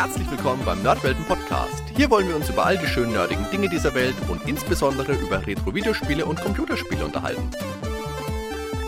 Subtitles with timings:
[0.00, 1.84] herzlich willkommen beim Nerdwelten Podcast.
[1.94, 5.46] Hier wollen wir uns über all die schönen nerdigen Dinge dieser Welt und insbesondere über
[5.46, 7.50] Retro-Videospiele und Computerspiele unterhalten.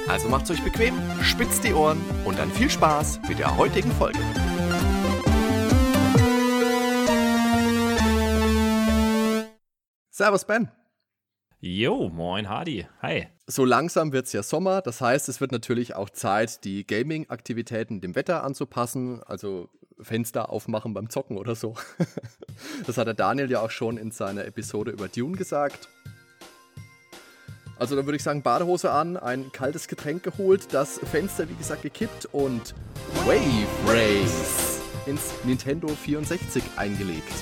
[0.08, 4.21] Also macht's euch bequem, spitzt die Ohren und dann viel Spaß mit der heutigen Folge.
[10.08, 10.71] Servus Ben.
[11.60, 12.87] Jo, moin Hardy.
[13.03, 13.29] Hi.
[13.47, 18.01] So langsam wird es ja Sommer, das heißt, es wird natürlich auch Zeit, die Gaming-Aktivitäten
[18.01, 19.69] dem Wetter anzupassen, also
[20.05, 21.74] Fenster aufmachen beim Zocken oder so.
[22.87, 25.88] das hat der Daniel ja auch schon in seiner Episode über Dune gesagt.
[27.78, 31.83] Also dann würde ich sagen, Badehose an, ein kaltes Getränk geholt, das Fenster wie gesagt
[31.83, 32.75] gekippt und
[33.27, 37.33] Wave Race ins Nintendo 64 eingelegt.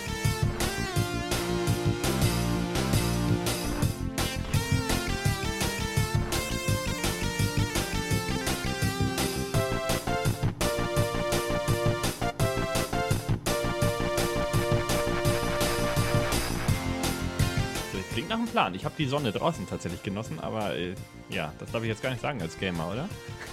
[18.51, 18.74] Plan.
[18.74, 20.95] Ich habe die Sonne draußen tatsächlich genossen, aber äh,
[21.29, 23.09] ja, das darf ich jetzt gar nicht sagen als Gamer, oder?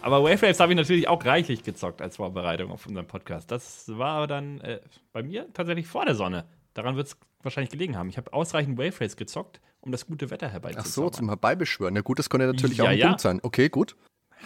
[0.00, 3.50] aber Wave Race habe ich natürlich auch reichlich gezockt als Vorbereitung auf unseren Podcast.
[3.50, 4.80] Das war aber dann äh,
[5.12, 6.46] bei mir tatsächlich vor der Sonne.
[6.74, 8.08] Daran wird es wahrscheinlich gelegen haben.
[8.08, 10.86] Ich habe ausreichend Wave Race gezockt, um das gute Wetter herbeizuführen.
[10.86, 11.94] Ach so, zum Herbeibeschwören.
[11.94, 13.06] Na gut, das konnte natürlich ja, auch ein ja.
[13.06, 13.40] Punkt sein.
[13.42, 13.96] Okay, gut.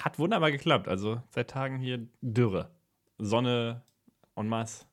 [0.02, 0.86] Hat wunderbar geklappt.
[0.86, 2.70] Also seit Tagen hier Dürre.
[3.18, 3.83] Sonne
[4.36, 4.84] en masse.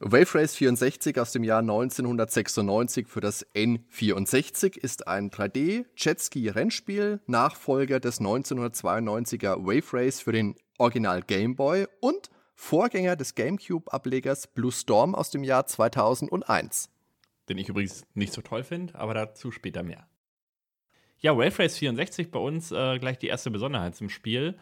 [0.00, 8.20] Wave Race 64 aus dem Jahr 1996 für das N64 ist ein 3D-Jetski-Rennspiel, Nachfolger des
[8.20, 15.30] 1992er Wave Race für den Original Game Boy und Vorgänger des GameCube-Ablegers Blue Storm aus
[15.30, 16.90] dem Jahr 2001.
[17.48, 20.06] Den ich übrigens nicht so toll finde, aber dazu später mehr.
[21.18, 24.56] Ja, Wave Race 64 bei uns äh, gleich die erste Besonderheit zum Spiel.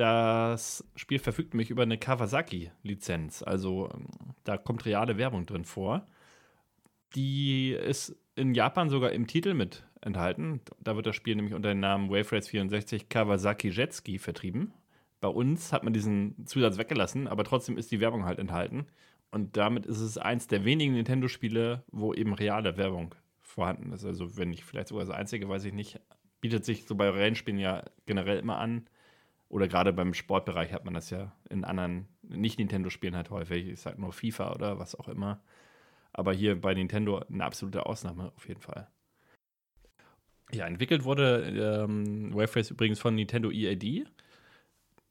[0.00, 3.42] Das Spiel verfügt nämlich über eine Kawasaki-Lizenz.
[3.42, 4.06] Also ähm,
[4.44, 6.06] da kommt reale Werbung drin vor.
[7.14, 10.62] Die ist in Japan sogar im Titel mit enthalten.
[10.78, 14.72] Da wird das Spiel nämlich unter dem Namen Wave Race 64 Kawasaki Jetski vertrieben.
[15.20, 18.86] Bei uns hat man diesen Zusatz weggelassen, aber trotzdem ist die Werbung halt enthalten.
[19.30, 24.06] Und damit ist es eins der wenigen Nintendo-Spiele, wo eben reale Werbung vorhanden ist.
[24.06, 26.00] Also, wenn nicht vielleicht sogar das einzige, weiß ich nicht.
[26.40, 28.86] Bietet sich so bei Rennspielen ja generell immer an,
[29.50, 33.66] oder gerade beim Sportbereich hat man das ja in anderen Nicht-Nintendo-Spielen halt häufig.
[33.66, 35.42] Ich sag nur FIFA oder was auch immer.
[36.12, 38.88] Aber hier bei Nintendo eine absolute Ausnahme auf jeden Fall.
[40.52, 44.06] Ja, entwickelt wurde ähm, Wave Race übrigens von Nintendo EAD.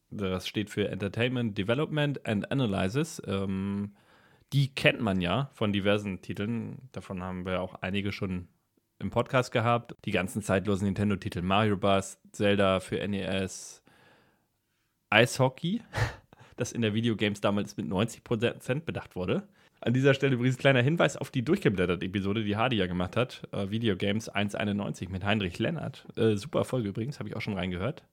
[0.09, 3.21] Das steht für Entertainment Development and Analysis.
[3.27, 3.93] Ähm,
[4.53, 6.89] die kennt man ja von diversen Titeln.
[6.93, 8.47] Davon haben wir auch einige schon
[8.99, 9.95] im Podcast gehabt.
[10.05, 13.83] Die ganzen zeitlosen Nintendo-Titel Mario Bros., Zelda für NES,
[15.09, 15.81] Eishockey,
[16.57, 19.47] das in der Videogames damals mit 90% bedacht wurde.
[19.81, 23.47] An dieser Stelle übrigens kleiner Hinweis auf die durchgeblättert-Episode, die Hardy ja gemacht hat.
[23.51, 26.05] Äh, Videogames 191 mit Heinrich Lennart.
[26.17, 28.03] Äh, super Folge übrigens, habe ich auch schon reingehört.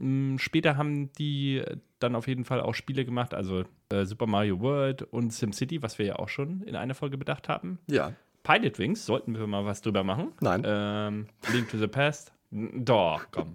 [0.00, 1.62] Ähm, später haben die
[1.98, 5.98] dann auf jeden Fall auch Spiele gemacht, also äh, Super Mario World und SimCity, was
[5.98, 7.78] wir ja auch schon in einer Folge bedacht haben.
[7.88, 8.12] Ja.
[8.44, 10.32] Pilot Wings, sollten wir mal was drüber machen.
[10.40, 10.62] Nein.
[10.64, 12.32] Ähm, Link to the Past.
[12.50, 13.52] Doch, komm.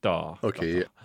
[0.00, 0.42] Doch.
[0.42, 0.80] Okay.
[0.80, 1.00] Doch, doch.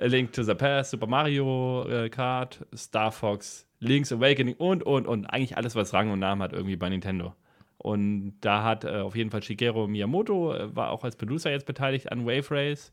[0.00, 5.06] A Link to the Past, Super Mario äh, Kart, Star Fox, Link's Awakening und, und,
[5.06, 5.26] und.
[5.26, 7.34] Eigentlich alles, was Rang und Namen hat, irgendwie bei Nintendo.
[7.78, 11.66] Und da hat äh, auf jeden Fall Shigeru Miyamoto, äh, war auch als Producer jetzt
[11.66, 12.92] beteiligt an Wave Race.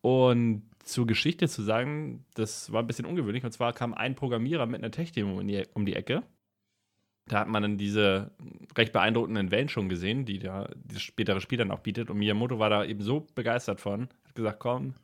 [0.00, 3.44] Und zur Geschichte zu sagen, das war ein bisschen ungewöhnlich.
[3.44, 5.40] Und zwar kam ein Programmierer mit einer Tech-Demo
[5.72, 6.22] um die Ecke.
[7.26, 8.32] Da hat man dann diese
[8.76, 12.10] recht beeindruckenden Wellen schon gesehen, die da das spätere Spiel dann auch bietet.
[12.10, 14.94] Und Miyamoto war da eben so begeistert von, hat gesagt, komm,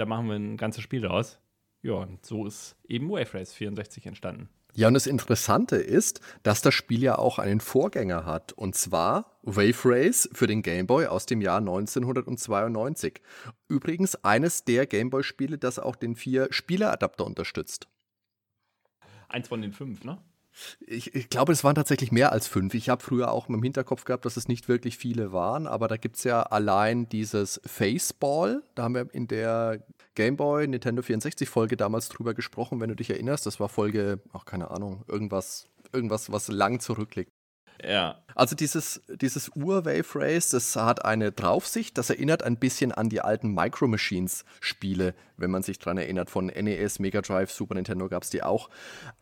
[0.00, 1.38] da machen wir ein ganzes Spiel draus.
[1.82, 4.48] Ja, und so ist eben Wave Race 64 entstanden.
[4.74, 8.52] Ja, und das Interessante ist, dass das Spiel ja auch einen Vorgänger hat.
[8.52, 13.20] Und zwar Wave Race für den Game Boy aus dem Jahr 1992.
[13.68, 17.88] Übrigens eines der Game Boy-Spiele, das auch den vier Spieleradapter unterstützt.
[19.28, 20.18] Eins von den fünf, ne?
[20.86, 22.74] Ich, ich, glaube, es waren tatsächlich mehr als fünf.
[22.74, 25.96] Ich habe früher auch im Hinterkopf gehabt, dass es nicht wirklich viele waren, aber da
[25.96, 28.62] gibt es ja allein dieses Faceball.
[28.74, 29.84] Da haben wir in der
[30.14, 33.46] Game Boy Nintendo 64 Folge damals drüber gesprochen, wenn du dich erinnerst.
[33.46, 37.32] Das war Folge, ach keine Ahnung, irgendwas, irgendwas, was lang zurückliegt.
[37.84, 38.22] Ja.
[38.34, 43.20] Also dieses, dieses Ur-Wave Race, das hat eine Draufsicht, das erinnert ein bisschen an die
[43.20, 46.30] alten Micro Machines-Spiele, wenn man sich daran erinnert.
[46.30, 48.70] Von NES, Mega Drive, Super Nintendo gab es die auch.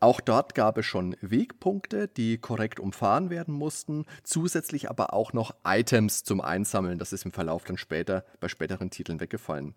[0.01, 5.55] Auch dort gab es schon Wegpunkte, die korrekt umfahren werden mussten, zusätzlich aber auch noch
[5.65, 6.99] Items zum Einsammeln.
[6.99, 9.75] Das ist im Verlauf dann später bei späteren Titeln weggefallen.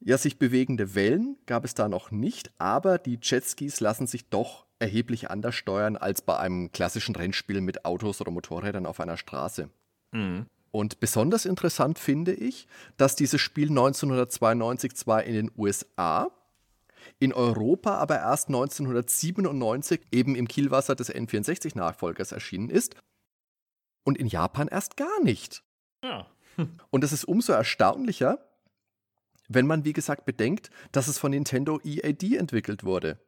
[0.00, 4.64] Ja, sich bewegende Wellen gab es da noch nicht, aber die Jetskis lassen sich doch
[4.80, 9.70] erheblich anders steuern als bei einem klassischen Rennspiel mit Autos oder Motorrädern auf einer Straße.
[10.12, 10.46] Mhm.
[10.72, 12.66] Und besonders interessant finde ich,
[12.96, 16.30] dass dieses Spiel 1992 zwar in den USA,
[17.18, 22.94] in Europa aber erst 1997 eben im Kielwasser des N64-Nachfolgers erschienen ist
[24.04, 25.62] und in Japan erst gar nicht.
[26.04, 26.26] Ja.
[26.90, 28.38] und das ist umso erstaunlicher,
[29.48, 33.18] wenn man, wie gesagt, bedenkt, dass es von Nintendo EAD entwickelt wurde.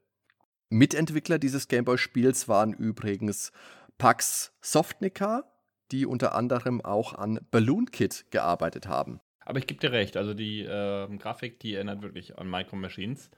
[0.73, 3.53] Mitentwickler dieses Gameboy-Spiels waren übrigens
[3.99, 5.45] Pax Softnica,
[5.91, 9.21] die unter anderem auch an Balloon Kit gearbeitet haben.
[9.45, 13.29] Aber ich gebe dir recht, also die äh, Grafik, die erinnert wirklich an Micro Machines.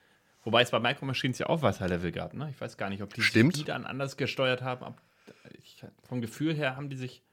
[0.44, 2.50] Wobei es bei Micro Machines ja auch Wasserlevel gab, ne?
[2.50, 3.56] Ich weiß gar nicht, ob die Stimmt.
[3.56, 4.94] die dann anders gesteuert haben.
[5.58, 7.24] Ich, vom Gefühl her haben die sich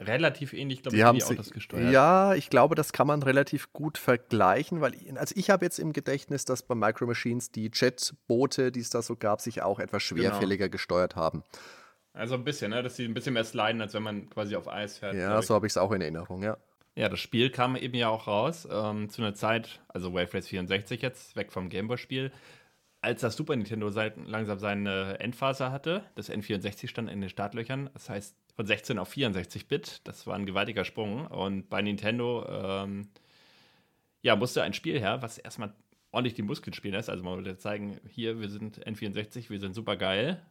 [0.00, 1.92] relativ ähnlich, glaube ich, haben die Autos gesteuert.
[1.92, 5.92] Ja, ich glaube, das kann man relativ gut vergleichen, weil also ich habe jetzt im
[5.92, 10.06] Gedächtnis, dass bei Micro Machines die Jetboote, die es da so gab, sich auch etwas
[10.08, 10.20] genau.
[10.20, 10.72] schwerfälliger genau.
[10.72, 11.42] gesteuert haben.
[12.12, 12.82] Also ein bisschen, ne?
[12.82, 15.14] dass sie ein bisschen mehr sliden, als wenn man quasi auf Eis fährt.
[15.14, 16.56] Ja, so habe ich es auch in Erinnerung, ja.
[16.96, 20.48] Ja, das Spiel kam eben ja auch raus ähm, zu einer Zeit, also Wave Race
[20.48, 22.32] 64 jetzt, weg vom Gameboy-Spiel,
[23.00, 26.04] als das Super Nintendo langsam seine Endphase hatte.
[26.14, 30.00] Das N64 stand in den Startlöchern, das heißt von 16 auf 64 Bit.
[30.04, 31.26] Das war ein gewaltiger Sprung.
[31.26, 33.08] Und bei Nintendo ähm,
[34.22, 35.72] ja, musste ein Spiel her, was erstmal
[36.10, 37.08] ordentlich die Muskeln spielen lässt.
[37.08, 40.42] Also man wollte zeigen, hier, wir sind N64, wir sind super geil.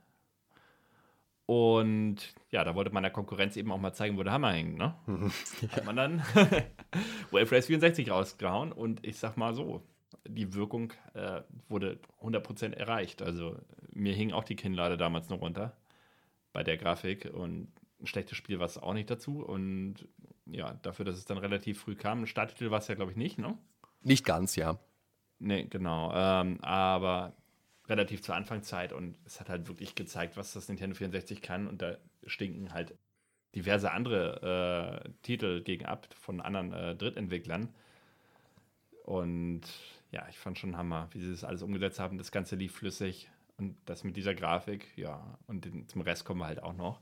[1.45, 2.17] Und
[2.51, 4.77] ja, da wollte man der Konkurrenz eben auch mal zeigen, wo der Hammer hängt.
[4.77, 4.95] Ne?
[5.61, 5.69] ja.
[5.69, 6.19] Hat man dann
[7.31, 9.81] Wave Race 64 rausgehauen und ich sag mal so,
[10.27, 13.21] die Wirkung äh, wurde 100% erreicht.
[13.21, 13.57] Also
[13.91, 15.75] mir hing auch die Kinnlade damals noch runter
[16.53, 19.43] bei der Grafik und ein schlechtes Spiel war es auch nicht dazu.
[19.43, 20.07] Und
[20.45, 23.17] ja, dafür, dass es dann relativ früh kam, ein Starttitel war es ja, glaube ich,
[23.17, 23.57] nicht, ne?
[24.01, 24.79] Nicht ganz, ja.
[25.39, 26.11] Nee, genau.
[26.13, 27.35] Ähm, aber
[27.87, 31.67] relativ zur Anfangszeit und es hat halt wirklich gezeigt, was das Nintendo 64 kann.
[31.67, 32.95] Und da stinken halt
[33.55, 37.73] diverse andere äh, Titel gegen ab von anderen äh, Drittentwicklern.
[39.03, 39.61] Und
[40.11, 42.17] ja, ich fand schon Hammer, wie sie das alles umgesetzt haben.
[42.17, 45.37] Das Ganze lief flüssig und das mit dieser Grafik, ja.
[45.47, 47.01] Und den, zum Rest kommen wir halt auch noch.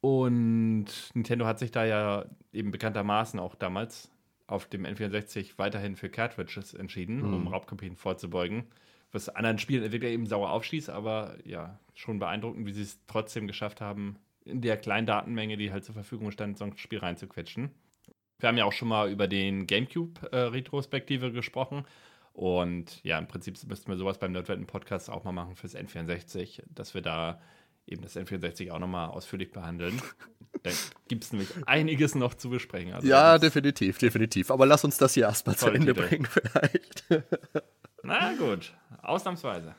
[0.00, 4.10] Und Nintendo hat sich da ja eben bekanntermaßen auch damals
[4.46, 7.34] auf dem N64 weiterhin für Cartridges entschieden, mhm.
[7.34, 8.66] um Raubkopien vorzubeugen.
[9.12, 13.80] Was anderen Spielentwickler eben sauer aufschießt, aber ja, schon beeindruckend, wie sie es trotzdem geschafft
[13.80, 17.70] haben, in der kleinen Datenmenge, die halt zur Verfügung stand, so ein Spiel reinzuquetschen.
[18.38, 21.86] Wir haben ja auch schon mal über den GameCube-Retrospektive äh, gesprochen.
[22.32, 26.92] Und ja, im Prinzip müssten wir sowas beim Nerdwetten-Podcast auch mal machen fürs N64, dass
[26.92, 27.40] wir da
[27.86, 30.02] eben das N64 auch nochmal ausführlich behandeln.
[30.62, 30.70] da
[31.08, 32.92] gibt es nämlich einiges noch zu besprechen.
[32.92, 34.50] Also ja, definitiv, definitiv.
[34.50, 36.08] Aber lass uns das hier erstmal zu Ende Titel.
[36.08, 37.06] bringen, vielleicht.
[38.02, 39.74] Na gut, ausnahmsweise.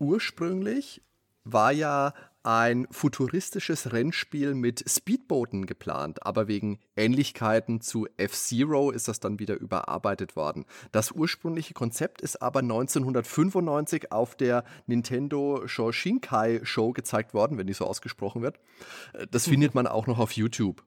[0.00, 1.00] Ursprünglich
[1.44, 2.12] war ja
[2.44, 9.58] ein futuristisches Rennspiel mit Speedbooten geplant, aber wegen Ähnlichkeiten zu F-Zero ist das dann wieder
[9.58, 10.66] überarbeitet worden.
[10.92, 17.72] Das ursprüngliche Konzept ist aber 1995 auf der Nintendo Shoshinkai Show gezeigt worden, wenn die
[17.72, 18.60] so ausgesprochen wird.
[19.30, 20.84] Das findet man auch noch auf YouTube.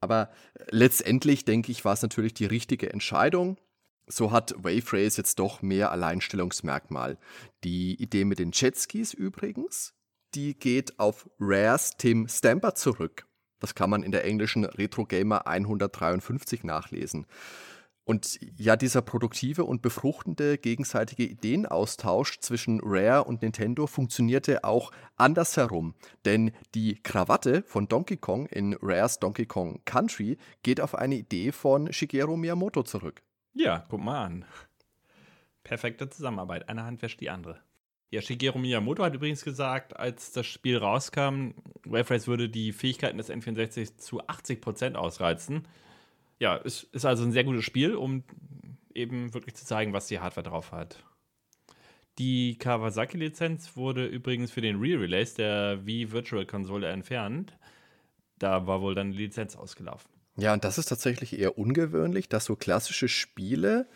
[0.00, 0.30] Aber
[0.70, 3.58] letztendlich denke ich, war es natürlich die richtige Entscheidung.
[4.06, 7.18] So hat Wave Race jetzt doch mehr Alleinstellungsmerkmal.
[7.64, 9.94] Die Idee mit den Jetskis übrigens,
[10.34, 13.26] die geht auf Rares Tim Stamper zurück.
[13.58, 17.26] Das kann man in der englischen Retro Gamer 153 nachlesen.
[18.04, 25.94] Und ja, dieser produktive und befruchtende gegenseitige Ideenaustausch zwischen Rare und Nintendo funktionierte auch andersherum.
[26.24, 31.52] Denn die Krawatte von Donkey Kong in Rares Donkey Kong Country geht auf eine Idee
[31.52, 33.22] von Shigeru Miyamoto zurück.
[33.52, 34.44] Ja, guck mal an.
[35.62, 36.68] Perfekte Zusammenarbeit.
[36.68, 37.60] Eine Hand wäscht die andere.
[38.10, 41.52] Ja, Shigeru Miyamoto hat übrigens gesagt, als das Spiel rauskam,
[41.84, 45.68] Wave Race würde die Fähigkeiten des N64 zu 80% ausreizen.
[46.40, 48.24] Ja, es ist also ein sehr gutes Spiel, um
[48.94, 51.04] eben wirklich zu zeigen, was die Hardware drauf hat.
[52.18, 57.56] Die Kawasaki-Lizenz wurde übrigens für den Re-Release der Wii Virtual Console entfernt.
[58.38, 60.10] Da war wohl dann die Lizenz ausgelaufen.
[60.36, 63.88] Ja, und das ist tatsächlich eher ungewöhnlich, dass so klassische Spiele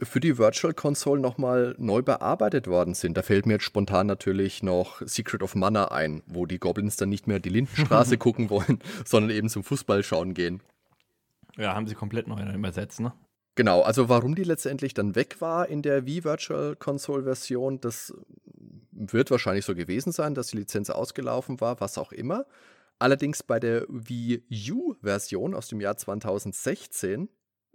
[0.00, 3.16] für die Virtual Console nochmal neu bearbeitet worden sind.
[3.16, 7.08] Da fällt mir jetzt spontan natürlich noch Secret of Mana ein, wo die Goblins dann
[7.08, 10.60] nicht mehr die Lindenstraße gucken wollen, sondern eben zum Fußball schauen gehen.
[11.56, 13.12] Ja, haben sie komplett neu übersetzt, ne?
[13.54, 18.14] Genau, also warum die letztendlich dann weg war in der Wii Virtual Console Version, das
[18.90, 22.46] wird wahrscheinlich so gewesen sein, dass die Lizenz ausgelaufen war, was auch immer.
[22.98, 27.28] Allerdings bei der Wii U-Version aus dem Jahr 2016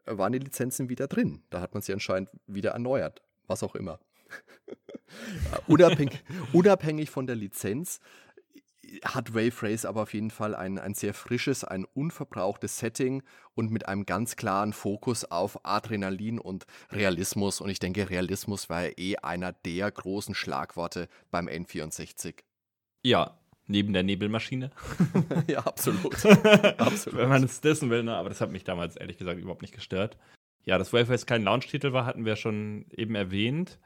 [0.10, 1.44] waren die Lizenzen wieder drin.
[1.50, 3.22] Da hat man sie anscheinend wieder erneuert.
[3.48, 4.00] Was auch immer.
[5.68, 8.00] unabhängig, unabhängig von der Lizenz
[9.04, 13.24] hat Wave Race aber auf jeden Fall ein, ein sehr frisches, ein unverbrauchtes Setting
[13.54, 17.62] und mit einem ganz klaren Fokus auf Adrenalin und Realismus.
[17.62, 22.36] Und ich denke, Realismus war ja eh einer der großen Schlagworte beim N64.
[23.04, 23.38] Ja,
[23.68, 24.72] neben der Nebelmaschine.
[25.48, 26.26] ja, absolut.
[26.78, 27.20] absolut.
[27.20, 28.16] Wenn man es dessen will, ne?
[28.16, 30.18] aber das hat mich damals ehrlich gesagt überhaupt nicht gestört.
[30.64, 33.80] Ja, dass Race kein Launch-Titel war, hatten wir schon eben erwähnt.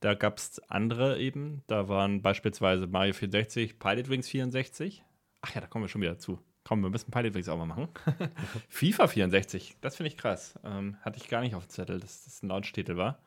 [0.00, 1.62] Da gab es andere eben.
[1.66, 5.04] Da waren beispielsweise Mario 64, Pilot Wings 64.
[5.40, 6.38] Ach ja, da kommen wir schon wieder zu.
[6.64, 7.88] Komm, wir müssen Pilot Wings auch mal machen.
[8.68, 10.58] FIFA 64, das finde ich krass.
[10.64, 13.22] Ähm, hatte ich gar nicht auf dem Zettel, dass das ein Launch-Titel war.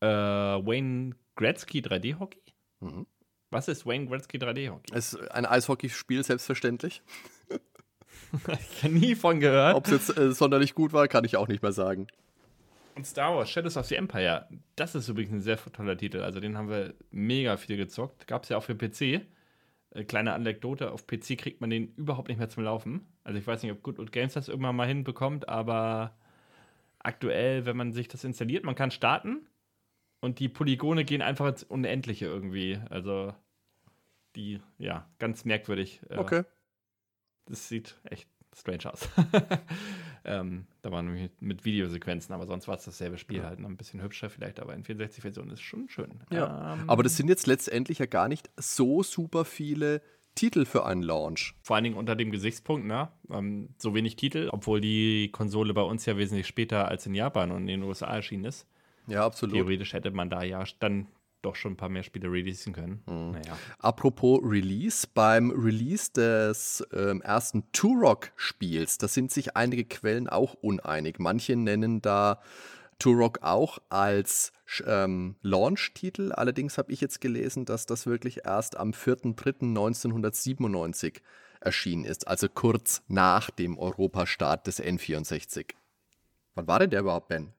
[0.00, 2.42] Äh, Wayne Gretzky 3D-Hockey?
[2.80, 3.06] Mhm.
[3.50, 4.92] Was ist Wayne Gretzky 3D-Hockey?
[4.92, 7.02] Es ist ein Eishockeyspiel, selbstverständlich.
[8.46, 9.74] ich habe nie von gehört.
[9.74, 12.06] Ob es jetzt äh, sonderlich gut war, kann ich auch nicht mehr sagen.
[12.94, 16.20] Und Star Wars Shadows of the Empire, das ist übrigens ein sehr toller Titel.
[16.20, 18.26] Also den haben wir mega viel gezockt.
[18.28, 19.26] Gab es ja auch für PC.
[19.90, 23.06] Äh, kleine Anekdote, auf PC kriegt man den überhaupt nicht mehr zum Laufen.
[23.24, 26.14] Also ich weiß nicht, ob Good Old Games das irgendwann mal hinbekommt, aber
[27.00, 29.46] aktuell, wenn man sich das installiert, man kann starten
[30.20, 32.78] und die Polygone gehen einfach ins Unendliche irgendwie.
[32.90, 33.34] Also
[34.36, 36.00] die, ja, ganz merkwürdig.
[36.08, 36.44] Äh, okay.
[37.46, 39.08] Das sieht echt strange aus.
[40.24, 43.44] ähm, da waren wir mit Videosequenzen, aber sonst war es dasselbe Spiel ja.
[43.44, 43.58] halt.
[43.58, 46.20] Noch ein bisschen hübscher vielleicht, aber in 64-Version ist schon schön.
[46.30, 46.74] Ja.
[46.74, 50.02] Ähm, aber das sind jetzt letztendlich ja gar nicht so super viele
[50.34, 51.54] Titel für einen Launch.
[51.62, 53.10] Vor allen Dingen unter dem Gesichtspunkt, ne?
[53.30, 57.50] Ähm, so wenig Titel, obwohl die Konsole bei uns ja wesentlich später als in Japan
[57.50, 58.66] und in den USA erschienen ist.
[59.10, 59.54] Ja, absolut.
[59.54, 61.08] Theoretisch hätte man da ja dann
[61.42, 63.02] doch schon ein paar mehr Spiele releasen können.
[63.06, 63.32] Mhm.
[63.32, 63.58] Naja.
[63.78, 71.18] Apropos Release, beim Release des ähm, ersten Turok-Spiels, da sind sich einige Quellen auch uneinig.
[71.18, 72.40] Manche nennen da
[72.98, 74.52] Turok auch als
[74.86, 76.32] ähm, Launch-Titel.
[76.32, 81.20] Allerdings habe ich jetzt gelesen, dass das wirklich erst am 4.3.1997
[81.60, 85.74] erschienen ist, also kurz nach dem Europastart des N64.
[86.54, 87.52] Wann war denn der überhaupt, Ben?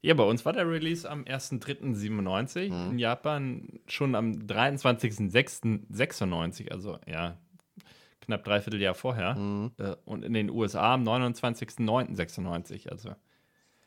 [0.00, 2.92] Ja, bei uns war der Release am 1.3.97, mhm.
[2.92, 7.36] in Japan schon am 23.06.96, also ja,
[8.20, 9.34] knapp dreiviertel Jahr vorher.
[9.34, 9.72] Mhm.
[9.78, 13.16] Äh, und in den USA am 29.09.96, also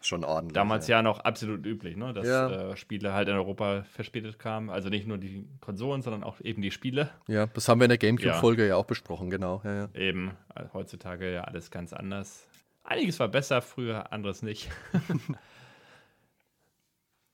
[0.01, 0.53] schon ordentlich.
[0.53, 2.11] Damals ja, ja noch absolut üblich, ne?
[2.11, 2.71] dass ja.
[2.71, 4.69] äh, Spiele halt in Europa verspätet kamen.
[4.69, 7.09] Also nicht nur die Konsolen, sondern auch eben die Spiele.
[7.27, 8.69] Ja, das haben wir in der GameCube-Folge ja.
[8.69, 8.75] ja.
[8.75, 9.61] auch besprochen, genau.
[9.93, 12.49] Eben, also heutzutage ja alles ganz anders.
[12.83, 14.71] Einiges war besser früher, anderes nicht.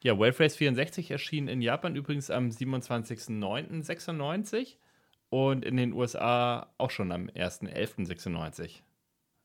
[0.03, 4.75] Ja, Wave Race 64 erschien in Japan übrigens am 27.09.96
[5.29, 8.81] und in den USA auch schon am 1.11.96.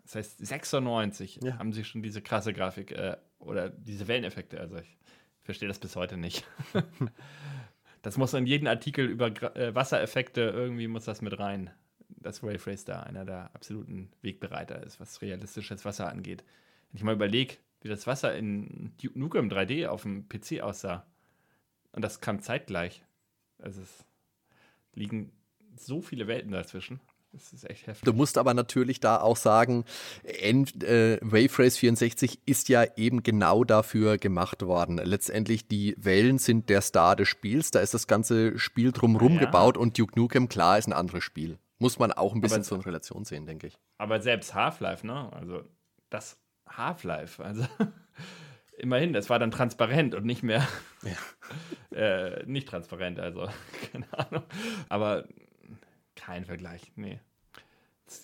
[0.04, 1.56] Das heißt, 96 ja.
[1.58, 4.60] haben sie schon diese krasse Grafik äh, oder diese Welleneffekte.
[4.60, 4.98] Also ich
[5.42, 6.46] verstehe das bis heute nicht.
[8.02, 11.70] das muss in jeden Artikel über äh, Wassereffekte irgendwie muss das mit rein.
[12.08, 16.44] Dass Wave Race da einer der absoluten Wegbereiter ist, was realistisches Wasser angeht.
[16.90, 21.06] Wenn ich mal überlege, wie das Wasser in Duke Nukem 3D auf dem PC aussah.
[21.92, 23.04] Und das kam zeitgleich.
[23.58, 24.04] Also es
[24.94, 25.32] liegen
[25.76, 27.00] so viele Welten dazwischen.
[27.32, 28.04] Das ist echt heftig.
[28.04, 29.84] Du musst aber natürlich da auch sagen,
[30.22, 34.98] N äh, Wave Race 64 ist ja eben genau dafür gemacht worden.
[34.98, 37.70] Letztendlich die Wellen sind der Star des Spiels.
[37.70, 39.40] Da ist das ganze Spiel drumherum ja.
[39.40, 41.58] gebaut und Duke Nukem, klar, ist ein anderes Spiel.
[41.78, 43.78] Muss man auch ein bisschen aber, so in Relation sehen, denke ich.
[43.96, 45.32] Aber selbst Half-Life, ne?
[45.32, 45.62] Also
[46.10, 46.36] das
[46.76, 47.42] Half-Life.
[47.42, 47.66] Also
[48.78, 50.66] immerhin, es war dann transparent und nicht mehr
[51.02, 51.96] ja.
[51.96, 53.48] äh, nicht transparent, also
[53.92, 54.44] keine Ahnung.
[54.88, 55.28] Aber
[56.16, 57.20] kein Vergleich, nee.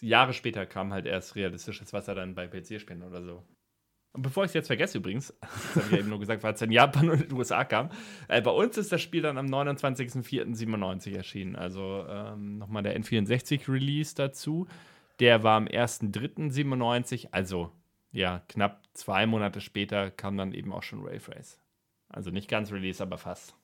[0.01, 3.43] Jahre später kam halt erst realistisches Wasser dann bei PC-Spielen oder so.
[4.13, 6.55] Und bevor ich es jetzt vergesse übrigens, das habe ich ja eben nur gesagt, weil
[6.55, 7.91] es in Japan und in den USA kam,
[8.27, 11.57] äh, bei uns ist das Spiel dann am 29.04.97 erschienen.
[11.57, 14.67] Also ähm, nochmal der N64-Release dazu.
[15.21, 17.73] Der war am 1.03.97, also
[18.13, 21.59] ja, knapp zwei Monate später kam dann eben auch schon Wave Race.
[22.09, 23.55] Also nicht ganz Release, aber fast.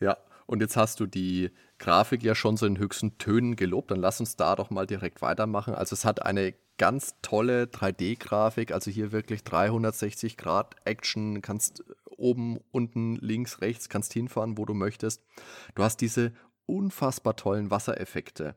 [0.00, 0.16] Ja,
[0.46, 3.90] und jetzt hast du die Grafik ja schon so in höchsten Tönen gelobt.
[3.90, 5.74] Dann lass uns da doch mal direkt weitermachen.
[5.74, 11.84] Also es hat eine ganz tolle 3D-Grafik, also hier wirklich 360 Grad Action, kannst
[12.16, 15.22] oben, unten, links, rechts, kannst hinfahren, wo du möchtest.
[15.74, 16.32] Du hast diese
[16.66, 18.56] unfassbar tollen Wassereffekte.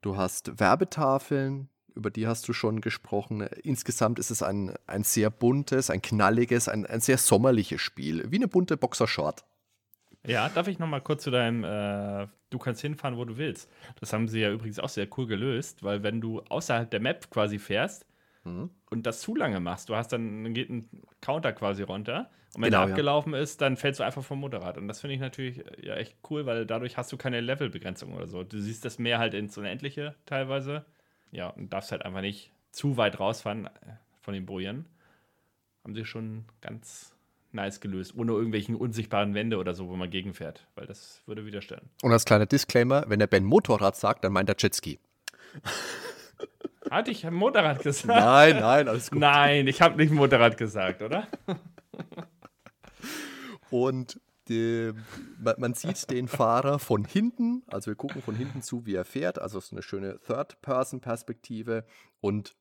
[0.00, 3.42] Du hast Werbetafeln, über die hast du schon gesprochen.
[3.62, 8.36] Insgesamt ist es ein, ein sehr buntes, ein knalliges, ein, ein sehr sommerliches Spiel, wie
[8.36, 9.44] eine bunte Boxershort.
[10.26, 13.70] Ja, darf ich noch mal kurz zu deinem, äh, du kannst hinfahren, wo du willst.
[14.00, 17.30] Das haben sie ja übrigens auch sehr cool gelöst, weil wenn du außerhalb der Map
[17.30, 18.06] quasi fährst,
[18.44, 18.70] mhm.
[18.90, 20.88] und das zu lange machst, du hast dann, dann geht ein
[21.20, 22.92] Counter quasi runter und wenn Genau, der ja.
[22.94, 24.78] abgelaufen ist, dann fällst du einfach vom Motorrad.
[24.78, 28.14] Und das finde ich natürlich äh, ja echt cool, weil dadurch hast du keine Levelbegrenzung
[28.14, 28.42] oder so.
[28.42, 30.84] Du siehst das Meer halt ins Unendliche teilweise.
[31.30, 33.70] Ja, und darfst halt einfach nicht zu weit rausfahren äh,
[34.22, 34.86] von den Bojen.
[35.84, 37.12] Haben sie schon ganz
[37.52, 41.62] nice gelöst, ohne irgendwelchen unsichtbaren Wände oder so, wo man gegenfährt, weil das würde wieder
[41.62, 41.88] stören.
[42.02, 44.98] Und als kleiner Disclaimer, wenn der Ben Motorrad sagt, dann meint er Jetski.
[46.90, 48.06] Hatte ich Motorrad gesagt?
[48.06, 49.20] Nein, nein, alles gut.
[49.20, 51.26] Nein, ich habe nicht Motorrad gesagt, oder?
[53.70, 54.92] Und die,
[55.38, 59.38] man, sieht den Fahrer von hinten, also wir gucken von hinten zu, wie er fährt,
[59.38, 61.84] also so eine schöne Third-Person-Perspektive
[62.20, 62.56] und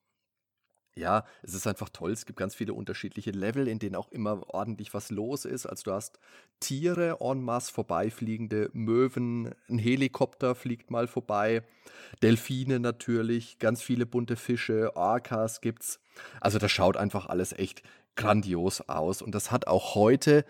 [0.98, 2.12] ja, es ist einfach toll.
[2.12, 5.65] Es gibt ganz viele unterschiedliche Level, in denen auch immer ordentlich was los ist.
[5.67, 6.20] Also du hast
[6.60, 11.63] Tiere en masse vorbeifliegende, Möwen, ein Helikopter fliegt mal vorbei,
[12.24, 16.00] Delfine natürlich, ganz viele bunte Fische, Orcas gibt's.
[16.41, 17.84] Also das schaut einfach alles echt
[18.15, 19.22] grandios aus.
[19.22, 20.46] Und das hat auch heute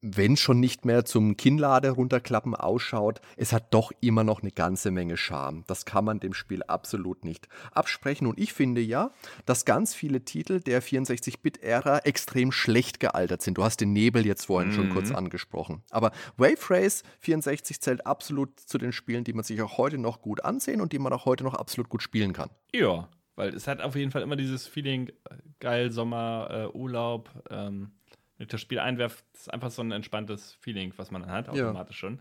[0.00, 4.90] wenn schon nicht mehr zum Kinnlade runterklappen ausschaut, es hat doch immer noch eine ganze
[4.90, 5.64] Menge Charme.
[5.66, 8.26] Das kann man dem Spiel absolut nicht absprechen.
[8.26, 9.10] Und ich finde ja,
[9.44, 13.58] dass ganz viele Titel der 64-Bit-Ära extrem schlecht gealtert sind.
[13.58, 15.82] Du hast den Nebel jetzt vorhin schon kurz angesprochen.
[15.90, 20.22] Aber Wave Race 64 zählt absolut zu den Spielen, die man sich auch heute noch
[20.22, 22.50] gut ansehen und die man auch heute noch absolut gut spielen kann.
[22.74, 27.30] Ja, weil es hat auf jeden Fall immer dieses Feeling, äh, geil, Sommer, äh, Urlaub,
[27.50, 27.92] ähm,
[28.38, 31.54] wenn ich das Spiel einwerft, ist einfach so ein entspanntes Feeling, was man dann hat,
[31.54, 31.64] Ja.
[31.66, 32.20] automatisch schon.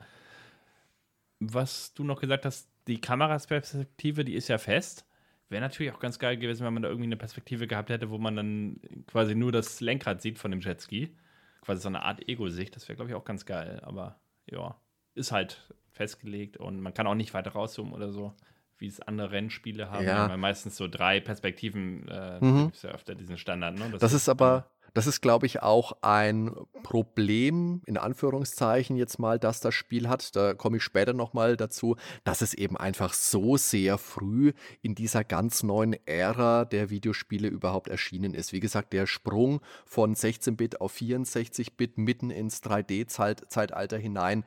[1.40, 5.06] Was du noch gesagt hast, die Kamerasperspektive, die ist ja fest.
[5.50, 8.18] Wäre natürlich auch ganz geil gewesen, wenn man da irgendwie eine Perspektive gehabt hätte, wo
[8.18, 11.16] man dann quasi nur das Lenkrad sieht von dem Jetski.
[11.62, 12.76] Quasi so eine Art Ego-Sicht.
[12.76, 13.80] Das wäre, glaube ich, auch ganz geil.
[13.84, 14.20] Aber
[14.50, 14.76] ja,
[15.14, 18.34] ist halt festgelegt und man kann auch nicht weiter rauszoomen oder so,
[18.78, 20.06] wie es andere Rennspiele haben.
[20.06, 20.28] Ja.
[20.28, 22.08] Ja meistens so drei Perspektiven.
[22.08, 22.70] Äh, Mhm.
[22.74, 23.76] Ist ja öfter diesen Standard.
[23.76, 23.96] Ne?
[24.00, 29.60] Das ist aber, das ist, glaube ich, auch ein Problem, in Anführungszeichen jetzt mal, dass
[29.60, 30.36] das Spiel hat.
[30.36, 35.24] Da komme ich später nochmal dazu, dass es eben einfach so sehr früh in dieser
[35.24, 38.54] ganz neuen Ära der Videospiele überhaupt erschienen ist.
[38.54, 44.44] Wie gesagt, der Sprung von 16-Bit auf 64-Bit mitten ins 3D-Zeitalter hinein.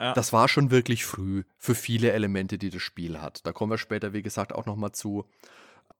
[0.00, 0.12] Ja.
[0.12, 3.46] Das war schon wirklich früh für viele Elemente, die das Spiel hat.
[3.46, 5.24] Da kommen wir später, wie gesagt, auch nochmal zu.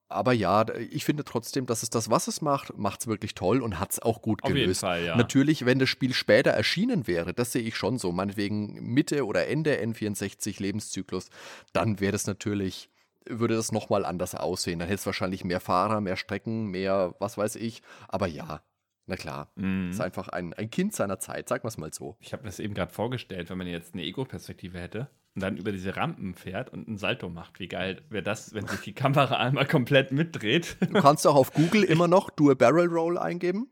[0.08, 3.60] Aber ja, ich finde trotzdem, dass es das, was es macht, macht es wirklich toll
[3.60, 4.80] und hat es auch gut Auf jeden gelöst.
[4.82, 5.16] Fall, ja.
[5.16, 9.48] Natürlich, wenn das Spiel später erschienen wäre, das sehe ich schon so, meinetwegen Mitte oder
[9.48, 11.28] Ende N64 Lebenszyklus,
[11.72, 12.88] dann wäre das natürlich,
[13.28, 14.78] würde das nochmal anders aussehen.
[14.78, 17.82] Dann hätte es wahrscheinlich mehr Fahrer, mehr Strecken, mehr was weiß ich.
[18.06, 18.62] Aber ja,
[19.06, 19.90] na klar, Mhm.
[19.90, 22.16] ist einfach ein, ein Kind seiner Zeit, sagen wir es mal so.
[22.20, 25.56] Ich habe mir das eben gerade vorgestellt, wenn man jetzt eine Ego-Perspektive hätte und dann
[25.58, 27.60] über diese Rampen fährt und einen Salto macht.
[27.60, 30.76] Wie geil wäre das, wenn sich die Kamera einmal komplett mitdreht?
[30.80, 33.68] Du kannst auch auf Google immer noch Do a Barrel Roll eingeben.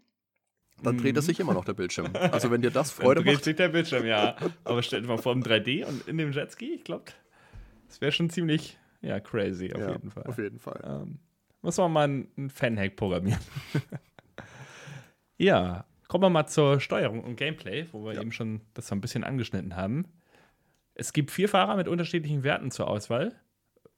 [0.82, 2.10] Dann dreht er sich immer noch der Bildschirm.
[2.14, 3.24] Also wenn dir das Freude Mhm.
[3.24, 3.44] dann dreht macht.
[3.44, 4.36] sich der Bildschirm, ja.
[4.64, 7.04] Aber stell dir mal vor, im 3D und in dem Jetski, ich glaube,
[7.88, 10.24] das wäre schon ziemlich, ja, crazy auf ja, jeden Fall.
[10.24, 10.80] Auf jeden Fall.
[10.84, 11.18] Ähm,
[11.62, 13.40] muss man mal einen einen Fan-Hack programmieren.
[15.38, 18.20] ja, kommen wir mal zur Steuerung und Gameplay, wo wir Ja.
[18.20, 20.04] eben schon das so ein bisschen angeschnitten haben.
[20.94, 23.34] Es gibt vier Fahrer mit unterschiedlichen Werten zur Auswahl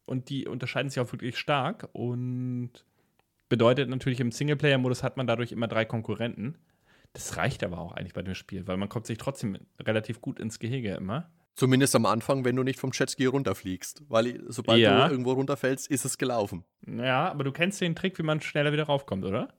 [0.07, 2.71] und die unterscheiden sich auch wirklich stark und
[3.49, 6.57] bedeutet natürlich im Singleplayer-Modus hat man dadurch immer drei Konkurrenten.
[7.13, 10.39] Das reicht aber auch eigentlich bei dem Spiel, weil man kommt sich trotzdem relativ gut
[10.41, 11.31] ins Gehege immer.
[11.55, 14.03] Zumindest am Anfang, wenn du nicht vom Jetski runterfliegst.
[14.09, 15.07] Weil sobald Ja.
[15.07, 16.65] du irgendwo runterfällst, ist es gelaufen.
[16.87, 19.55] Ja, aber du kennst den Trick, wie man schneller wieder raufkommt, oder?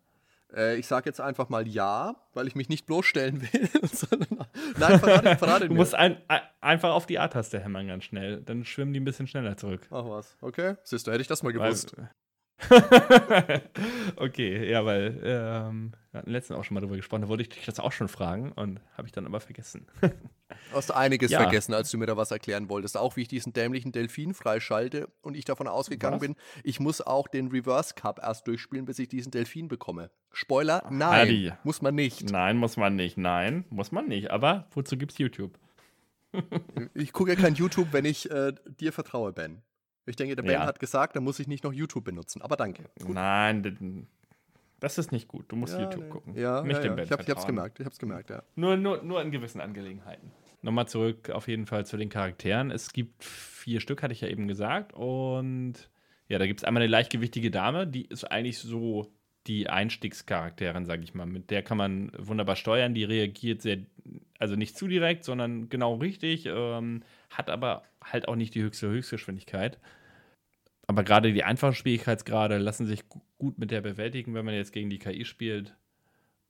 [0.56, 3.70] Äh, ich sage jetzt einfach mal ja, weil ich mich nicht bloßstellen will.
[3.84, 4.46] sondern-
[4.80, 5.80] Nein, verrate, verrate Du mir.
[5.80, 8.42] musst ein, ein, einfach auf die A-Taste hämmern ganz schnell.
[8.42, 9.88] Dann schwimmen die ein bisschen schneller zurück.
[9.92, 10.76] Ach was, okay.
[10.84, 11.96] Siehst du, hätte ich das mal gewusst.
[11.98, 12.10] Weil,
[14.16, 17.50] okay, ja, weil ähm, wir hatten letztens auch schon mal drüber gesprochen, da wollte ich
[17.50, 19.86] dich das auch schon fragen und habe ich dann aber vergessen.
[20.02, 20.10] Du
[20.74, 21.42] hast einiges Ja.
[21.42, 22.98] vergessen, als du mir da was erklären wolltest.
[22.98, 26.22] Auch wie ich diesen dämlichen Delfin freischalte und ich davon ausgegangen Was?
[26.28, 30.10] bin, ich muss auch den Reverse Cup erst durchspielen, bis ich diesen Delfin bekomme.
[30.32, 30.96] Spoiler, Adi.
[30.96, 32.30] nein, muss man nicht.
[32.32, 33.18] Nein, muss man nicht.
[33.18, 34.32] Nein, muss man nicht.
[34.32, 35.58] Aber wozu gibt's YouTube?
[36.94, 39.62] Ich gucke ja kein YouTube, wenn ich äh, dir vertraue, Ben.
[40.06, 40.66] Ich denke, der Ben Ja.
[40.66, 42.42] hat gesagt, dann muss ich nicht noch YouTube benutzen.
[42.42, 42.84] Aber danke.
[43.06, 43.76] Nein, d-
[44.80, 45.46] das ist nicht gut.
[45.52, 46.10] Du musst Ja, YouTube nee.
[46.10, 46.36] gucken.
[46.36, 47.04] Ja, nicht ja, dem ja.
[47.04, 48.44] Ich, hab, ich hab's gemerkt, ich hab's gemerkt, ja.
[48.56, 50.32] Nur, nur, nur in gewissen Angelegenheiten.
[50.62, 52.72] Nochmal zurück auf jeden Fall zu den Charakteren.
[52.72, 54.94] Es gibt vier Stück, hatte ich ja eben gesagt.
[54.94, 55.90] Und
[56.28, 59.12] ja, da gibt es einmal eine leichtgewichtige Dame, die ist eigentlich so
[59.48, 61.26] die Einstiegscharakterin, sage ich mal.
[61.26, 62.94] Mit der kann man wunderbar steuern.
[62.94, 63.78] Die reagiert sehr,
[64.40, 66.46] also nicht zu direkt, sondern genau richtig.
[66.48, 69.80] Ähm, hat aber halt auch nicht die höchste Höchstgeschwindigkeit.
[70.88, 73.04] Aber gerade die einfachen Schwierigkeitsgrade lassen sich
[73.38, 75.76] gut mit der bewältigen, wenn man jetzt gegen die KI spielt.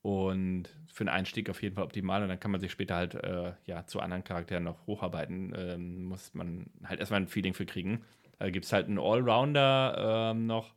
[0.03, 2.21] Und für einen Einstieg auf jeden Fall optimal.
[2.21, 5.53] Und dann kann man sich später halt äh, ja, zu anderen Charakteren noch hocharbeiten.
[5.57, 8.05] Ähm, muss man halt erstmal ein Feeling für kriegen.
[8.37, 10.75] Da gibt es halt einen Allrounder ähm, noch.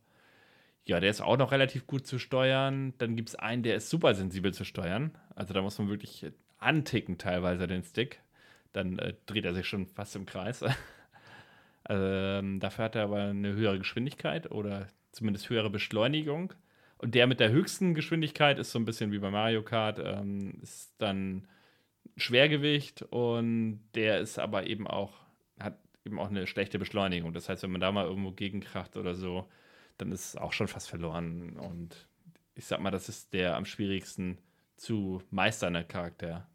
[0.85, 2.95] Ja, der ist auch noch relativ gut zu steuern.
[2.97, 5.11] Dann gibt es einen, der ist super sensibel zu steuern.
[5.35, 6.25] Also da muss man wirklich
[6.57, 8.21] anticken teilweise den Stick.
[8.73, 10.65] Dann äh, dreht er sich schon fast im Kreis.
[11.89, 16.53] ähm, dafür hat er aber eine höhere Geschwindigkeit oder zumindest höhere Beschleunigung.
[16.97, 20.59] Und der mit der höchsten Geschwindigkeit ist so ein bisschen wie bei Mario Kart, ähm,
[20.61, 21.47] ist dann
[22.15, 25.13] Schwergewicht und der ist aber eben auch,
[25.59, 27.33] hat eben auch eine schlechte Beschleunigung.
[27.33, 29.49] Das heißt, wenn man da mal irgendwo gegenkracht oder so,
[29.97, 31.57] dann ist es auch schon fast verloren.
[31.57, 32.07] Und
[32.55, 34.37] ich sag mal, das ist der am schwierigsten
[34.75, 36.47] zu meisternde Charakter.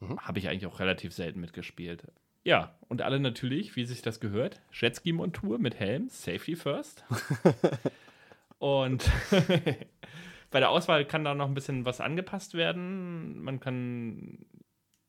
[0.00, 0.18] Mhm.
[0.20, 2.10] Habe ich eigentlich auch relativ selten mitgespielt.
[2.42, 7.04] Ja, und alle natürlich, wie sich das gehört, Jetski-Montur mit Helm, Safety First.
[8.60, 9.10] Und
[10.50, 13.42] bei der Auswahl kann da noch ein bisschen was angepasst werden.
[13.42, 14.44] Man kann,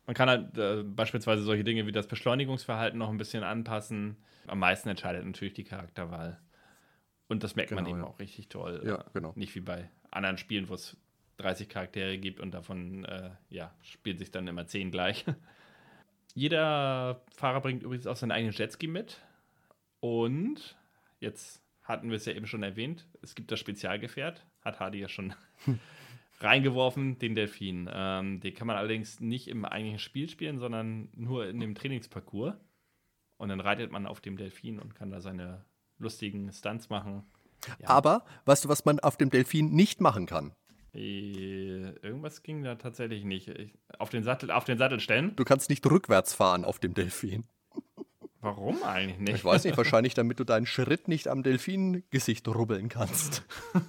[0.06, 4.16] man kann halt äh, beispielsweise solche Dinge wie das Beschleunigungsverhalten noch ein bisschen anpassen.
[4.48, 6.40] Am meisten entscheidet natürlich die Charakterwahl.
[7.28, 8.06] Und das merkt genau, man eben ja.
[8.06, 8.82] auch richtig toll.
[8.86, 9.34] Ja, genau.
[9.36, 10.96] Nicht wie bei anderen Spielen, wo es
[11.38, 15.26] 30 Charaktere gibt und davon äh, ja, spielt sich dann immer 10 gleich.
[16.36, 19.22] Jeder Fahrer bringt übrigens auch seinen eigenen Jetski mit.
[20.00, 20.78] Und
[21.20, 25.10] jetzt hatten wir es ja eben schon erwähnt, es gibt das Spezialgefährt, hat Hardy ja
[25.10, 25.34] schon
[26.40, 27.90] reingeworfen, den Delfin.
[27.92, 32.56] Ähm, den kann man allerdings nicht im eigentlichen Spiel spielen, sondern nur in dem Trainingsparcours.
[33.38, 35.66] Und dann reitet man auf dem Delfin und kann da seine
[35.98, 37.24] lustigen Stunts machen.
[37.80, 37.90] Ja.
[37.90, 40.54] Aber weißt du, was man auf dem Delfin nicht machen kann?
[40.94, 43.48] Äh, irgendwas ging da tatsächlich nicht.
[43.48, 45.36] Ich, auf, den Sattel, auf den Sattel stellen?
[45.36, 47.46] Du kannst nicht rückwärts fahren auf dem Delfin.
[48.42, 49.36] Warum eigentlich nicht?
[49.36, 53.44] Ich weiß nicht, wahrscheinlich damit du deinen Schritt nicht am Delfingesicht rubbeln kannst.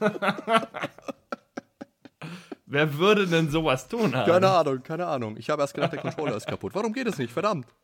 [2.66, 4.14] Wer würde denn sowas tun?
[4.14, 4.30] Haben?
[4.30, 5.36] Keine Ahnung, keine Ahnung.
[5.36, 6.74] Ich habe erst gedacht, der Controller ist kaputt.
[6.74, 7.32] Warum geht es nicht?
[7.32, 7.66] Verdammt.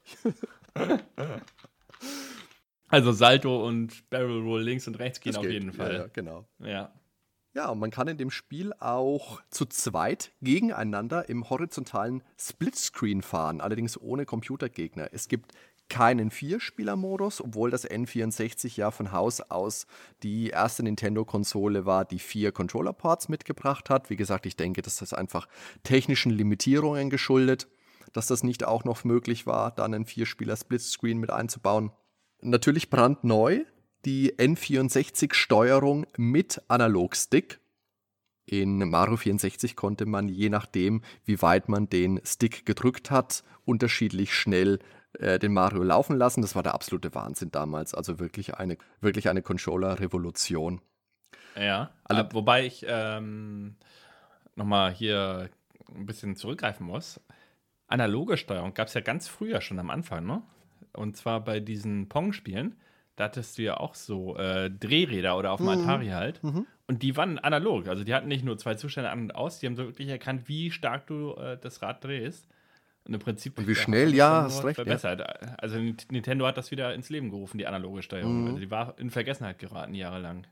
[2.90, 5.52] Also Salto und Barrel Roll links und rechts gehen das auf geht.
[5.52, 5.92] jeden Fall.
[5.92, 6.48] Ja, ja, genau.
[6.60, 6.90] Ja.
[7.58, 13.60] Ja, und man kann in dem Spiel auch zu zweit gegeneinander im horizontalen Splitscreen fahren,
[13.60, 15.08] allerdings ohne Computergegner.
[15.10, 15.50] Es gibt
[15.88, 19.88] keinen Vierspieler-Modus, obwohl das N64 ja von Haus aus
[20.22, 24.08] die erste Nintendo-Konsole war, die vier Controller-Ports mitgebracht hat.
[24.08, 25.48] Wie gesagt, ich denke, das ist einfach
[25.82, 27.66] technischen Limitierungen geschuldet,
[28.12, 31.90] dass das nicht auch noch möglich war, dann einen Vierspieler-Splitscreen mit einzubauen.
[32.40, 33.64] Natürlich brandneu
[34.08, 37.60] die N64-Steuerung mit Analogstick.
[38.46, 44.32] In Mario 64 konnte man je nachdem, wie weit man den Stick gedrückt hat, unterschiedlich
[44.32, 44.78] schnell
[45.18, 46.40] äh, den Mario laufen lassen.
[46.40, 47.92] Das war der absolute Wahnsinn damals.
[47.92, 50.80] Also wirklich eine, wirklich eine Controller-Revolution.
[51.54, 53.76] Ja, Alle, äh, wobei ich ähm,
[54.56, 55.50] nochmal hier
[55.94, 57.20] ein bisschen zurückgreifen muss.
[57.88, 60.42] Analoge Steuerung gab es ja ganz früher schon am Anfang, ne?
[60.94, 62.74] Und zwar bei diesen Pong-Spielen.
[63.18, 65.72] Da hattest du ja auch so äh, Drehräder oder auf dem mhm.
[65.72, 66.40] Atari halt.
[66.44, 66.68] Mhm.
[66.86, 67.88] Und die waren analog.
[67.88, 70.48] Also die hatten nicht nur zwei Zustände an und aus, die haben so wirklich erkannt,
[70.48, 72.46] wie stark du äh, das Rad drehst.
[73.02, 73.58] Und im Prinzip.
[73.58, 74.76] Und wie schnell, ja, hast recht.
[74.76, 75.18] Verbessert.
[75.18, 75.54] Ja.
[75.58, 78.42] Also Nintendo hat das wieder ins Leben gerufen, die analoge Steuerung.
[78.42, 78.46] Mhm.
[78.46, 80.46] Also die war in Vergessenheit geraten, jahrelang.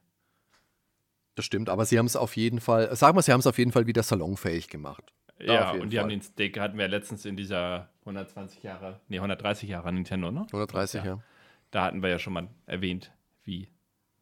[1.36, 3.58] Das stimmt, aber sie haben es auf jeden Fall, sagen wir, sie haben es auf
[3.58, 5.12] jeden Fall wieder salonfähig gemacht.
[5.38, 6.04] Da ja, und die Fall.
[6.04, 10.46] haben den Stick, hatten wir letztens in dieser 120 Jahre, nee, 130 Jahre Nintendo, ne?
[10.50, 11.06] 130, ja.
[11.06, 11.22] ja.
[11.70, 13.68] Da hatten wir ja schon mal erwähnt, wie,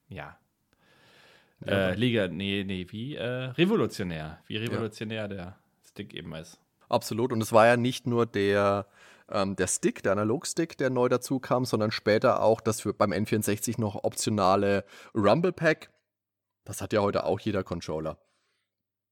[0.08, 0.38] ja.
[1.64, 5.28] ja äh, Liga, nee, nee, wie äh, revolutionär, wie revolutionär ja.
[5.28, 6.60] der Stick eben ist.
[6.88, 7.32] Absolut.
[7.32, 8.86] Und es war ja nicht nur der,
[9.30, 13.12] ähm, der Stick, der Analogstick, der neu dazu kam, sondern später auch das für beim
[13.12, 15.90] N64 noch optionale Rumble Pack.
[16.64, 18.18] Das hat ja heute auch jeder Controller.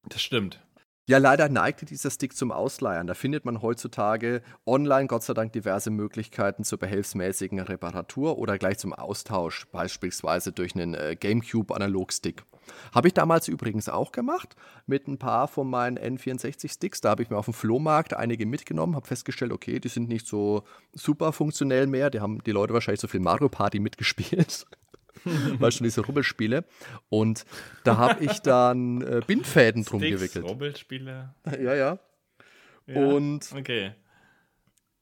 [0.03, 0.61] Das stimmt.
[1.05, 3.07] Ja, leider neigte dieser Stick zum Ausleihen.
[3.07, 8.77] Da findet man heutzutage online Gott sei Dank diverse Möglichkeiten zur behelfsmäßigen Reparatur oder gleich
[8.77, 12.45] zum Austausch, beispielsweise durch einen äh, GameCube Analogstick.
[12.95, 17.01] Habe ich damals übrigens auch gemacht mit ein paar von meinen N64-Sticks.
[17.01, 20.25] Da habe ich mir auf dem Flohmarkt einige mitgenommen, habe festgestellt, okay, die sind nicht
[20.25, 20.63] so
[20.93, 22.11] super funktionell mehr.
[22.11, 24.65] Die haben die Leute wahrscheinlich so viel Mario Party mitgespielt.
[25.59, 26.65] weil schon diese Rubbelspiele.
[27.09, 27.45] Und
[27.83, 30.45] da habe ich dann äh, Bindfäden drum Sticks, gewickelt.
[30.45, 31.35] Rubbelspiele?
[31.45, 31.99] Ja, ja.
[32.85, 33.93] ja und okay.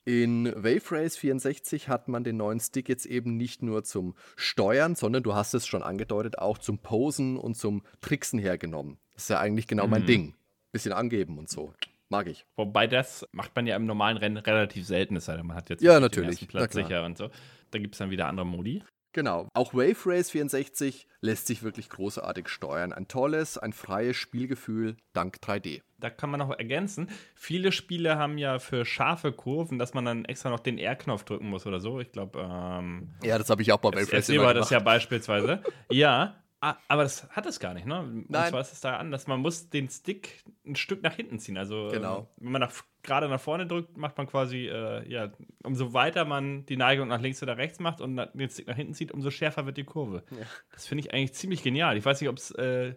[0.06, 4.96] in Wave Race 64 hat man den neuen Stick jetzt eben nicht nur zum Steuern,
[4.96, 8.98] sondern du hast es schon angedeutet, auch zum Posen und zum Tricksen hergenommen.
[9.14, 9.92] Das ist ja eigentlich genau mhm.
[9.92, 10.36] mein Ding.
[10.72, 11.74] Bisschen angeben und so.
[12.12, 12.46] Mag ich.
[12.58, 15.70] Wobei das macht man ja im normalen Rennen relativ selten, es sei denn, man hat
[15.70, 16.40] jetzt ja, natürlich.
[16.40, 17.30] den Platz sicher und so.
[17.72, 18.84] Da gibt es dann wieder andere Modi.
[19.14, 19.48] Genau.
[19.54, 22.94] Auch Wave Race 64 lässt sich wirklich großartig steuern.
[22.94, 25.82] Ein tolles, ein freies Spielgefühl dank 3D.
[26.00, 27.10] Da kann man noch ergänzen.
[27.36, 31.50] Viele Spiele haben ja für scharfe Kurven, dass man dann extra noch den R-Knopf drücken
[31.50, 32.00] muss oder so.
[32.00, 35.62] Ich glaube, ähm, ja, das habe ich auch bei Wave Race immer das ja beispielsweise.
[35.92, 38.00] ja, aber das hat es gar nicht, ne?
[38.00, 38.52] Und Nein.
[38.52, 39.26] zwar ist es da anders.
[39.26, 41.58] Man muss den Stick ein Stück nach hinten ziehen.
[41.58, 42.30] Also, genau.
[42.38, 42.72] wenn man nach,
[43.02, 45.32] gerade nach vorne drückt, macht man quasi, äh, ja,
[45.64, 48.94] umso weiter man die Neigung nach links oder rechts macht und den Stick nach hinten
[48.94, 50.24] zieht, umso schärfer wird die Kurve.
[50.30, 50.46] Ja.
[50.72, 51.98] Das finde ich eigentlich ziemlich genial.
[51.98, 52.94] Ich weiß nicht, ob es, äh,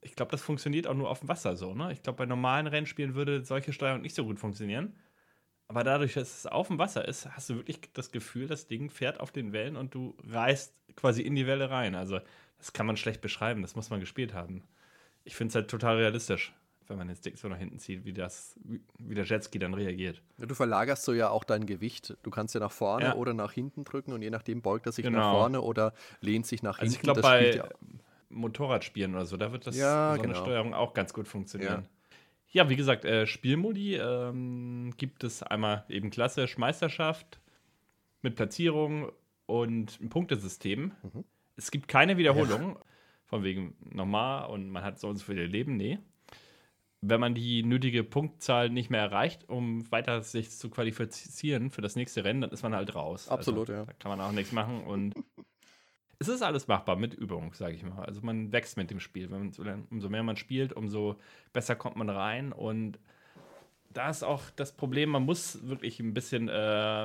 [0.00, 1.92] ich glaube, das funktioniert auch nur auf dem Wasser so, ne?
[1.92, 4.96] Ich glaube, bei normalen Rennspielen würde solche Steuerung nicht so gut funktionieren.
[5.68, 8.90] Aber dadurch, dass es auf dem Wasser ist, hast du wirklich das Gefühl, das Ding
[8.90, 11.94] fährt auf den Wellen und du reißt quasi in die Welle rein.
[11.94, 12.20] Also,
[12.58, 14.62] das kann man schlecht beschreiben, das muss man gespielt haben.
[15.24, 16.52] Ich finde es halt total realistisch,
[16.86, 18.58] wenn man den Stick so nach hinten zieht, wie, das,
[18.98, 20.22] wie der Jetski dann reagiert.
[20.38, 22.16] Ja, du verlagerst so ja auch dein Gewicht.
[22.22, 23.14] Du kannst ja nach vorne ja.
[23.14, 25.18] oder nach hinten drücken und je nachdem beugt er sich genau.
[25.18, 26.96] nach vorne oder lehnt sich nach also hinten.
[26.96, 27.68] Ich glaube, bei ja
[28.28, 30.34] Motorradspielen oder so, da wird das ja, so genau.
[30.34, 31.86] eine Steuerung auch ganz gut funktionieren.
[32.50, 37.40] Ja, wie gesagt, äh, Spielmodi ähm, gibt es einmal eben klassisch Meisterschaft
[38.22, 39.12] mit Platzierung
[39.46, 40.92] und ein Punktesystem.
[41.02, 41.24] Mhm.
[41.56, 42.80] Es gibt keine Wiederholung, ja.
[43.24, 45.76] von wegen normal und man hat so und so viele Leben.
[45.76, 45.98] Nee.
[47.00, 51.94] Wenn man die nötige Punktzahl nicht mehr erreicht, um weiter sich zu qualifizieren für das
[51.94, 53.28] nächste Rennen, dann ist man halt raus.
[53.28, 53.84] Absolut, also, ja.
[53.84, 55.14] Da kann man auch nichts machen und
[56.18, 58.04] es ist alles machbar mit Übung, sage ich mal.
[58.04, 59.28] Also man wächst mit dem Spiel.
[59.28, 59.52] Man,
[59.90, 61.16] umso mehr man spielt, umso
[61.52, 62.98] besser kommt man rein und
[63.96, 66.52] da ist auch das Problem, man muss wirklich ein bisschen, äh,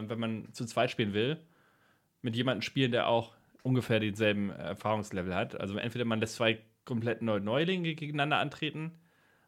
[0.10, 1.38] wenn man zu zweit spielen will,
[2.22, 5.60] mit jemandem spielen, der auch ungefähr denselben Erfahrungslevel hat.
[5.60, 9.00] Also entweder man lässt zwei komplett Neulinge gegeneinander antreten,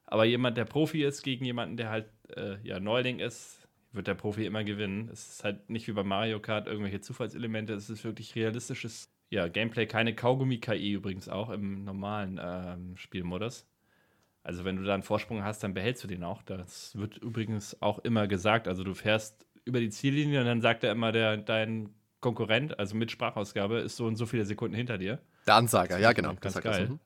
[0.06, 4.16] aber jemand, der Profi ist, gegen jemanden, der halt äh, ja, Neuling ist, wird der
[4.16, 5.10] Profi immer gewinnen.
[5.12, 9.48] Es ist halt nicht wie bei Mario Kart irgendwelche Zufallselemente, es ist wirklich realistisches ja,
[9.48, 13.68] Gameplay, keine Kaugummi-KI übrigens auch im normalen ähm, Spielmodus.
[14.44, 16.44] Also wenn du da einen Vorsprung hast, dann behältst du den auch.
[16.44, 18.68] Das wird übrigens auch immer gesagt.
[18.68, 22.96] Also du fährst über die Ziellinie und dann sagt er immer, der, dein Konkurrent, also
[22.96, 25.20] mit Sprachausgabe, ist so und so viele Sekunden hinter dir.
[25.46, 26.34] Der Ansager, ja, genau.
[26.40, 26.88] Ganz geil.
[26.90, 27.00] Mhm.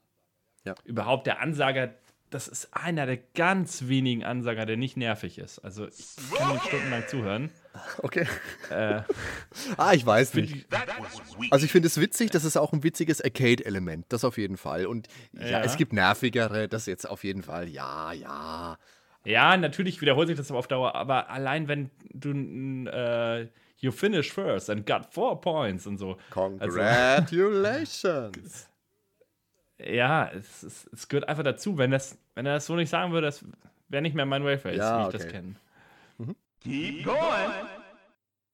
[0.64, 0.76] Ja.
[0.86, 1.94] Überhaupt der Ansager,
[2.30, 5.60] das ist einer der ganz wenigen Ansager, der nicht nervig ist.
[5.60, 7.50] Also ich kann ihm stundenlang zuhören.
[8.00, 8.28] Okay.
[8.70, 9.02] Äh,
[9.78, 10.68] ah, ich weiß nicht.
[11.52, 14.86] Also ich finde es witzig, das ist auch ein witziges Arcade-Element, das auf jeden Fall.
[14.86, 18.78] Und ja, ja, es gibt nervigere, das jetzt auf jeden Fall, ja, ja.
[19.26, 22.32] Ja, natürlich wiederholt sich das auf Dauer, aber allein wenn du
[22.90, 26.18] äh, you finish first and got four points und so.
[26.32, 28.68] Congratulations.
[29.80, 31.78] Also, ja, es, es, es, gehört einfach dazu.
[31.78, 33.46] Wenn, das, wenn er das so nicht sagen würde, das
[33.90, 35.18] wäre nicht mehr mein Wayface, ja, wie ich okay.
[35.18, 35.56] das kenne.
[36.18, 36.36] Mhm.
[36.62, 37.52] Keep going.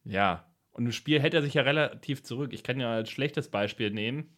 [0.03, 2.51] Ja, und im Spiel hält er sich ja relativ zurück.
[2.51, 4.29] Ich kann ja als schlechtes Beispiel nehmen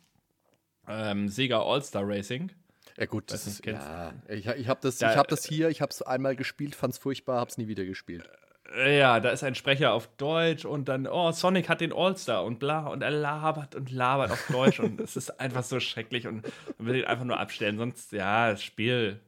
[0.87, 2.51] ähm, Sega All-Star Racing.
[2.97, 5.89] Ja gut, das ist, ja, ich, ich habe das, da, hab das hier, ich habe
[5.89, 8.29] es einmal gespielt, fand es furchtbar, habe es nie wieder gespielt.
[8.73, 12.59] Ja, da ist ein Sprecher auf Deutsch und dann, oh, Sonic hat den All-Star und
[12.59, 16.43] bla und er labert und labert auf Deutsch und es ist einfach so schrecklich und
[16.77, 17.77] man will ihn einfach nur abstellen.
[17.77, 19.19] Sonst, ja, das Spiel.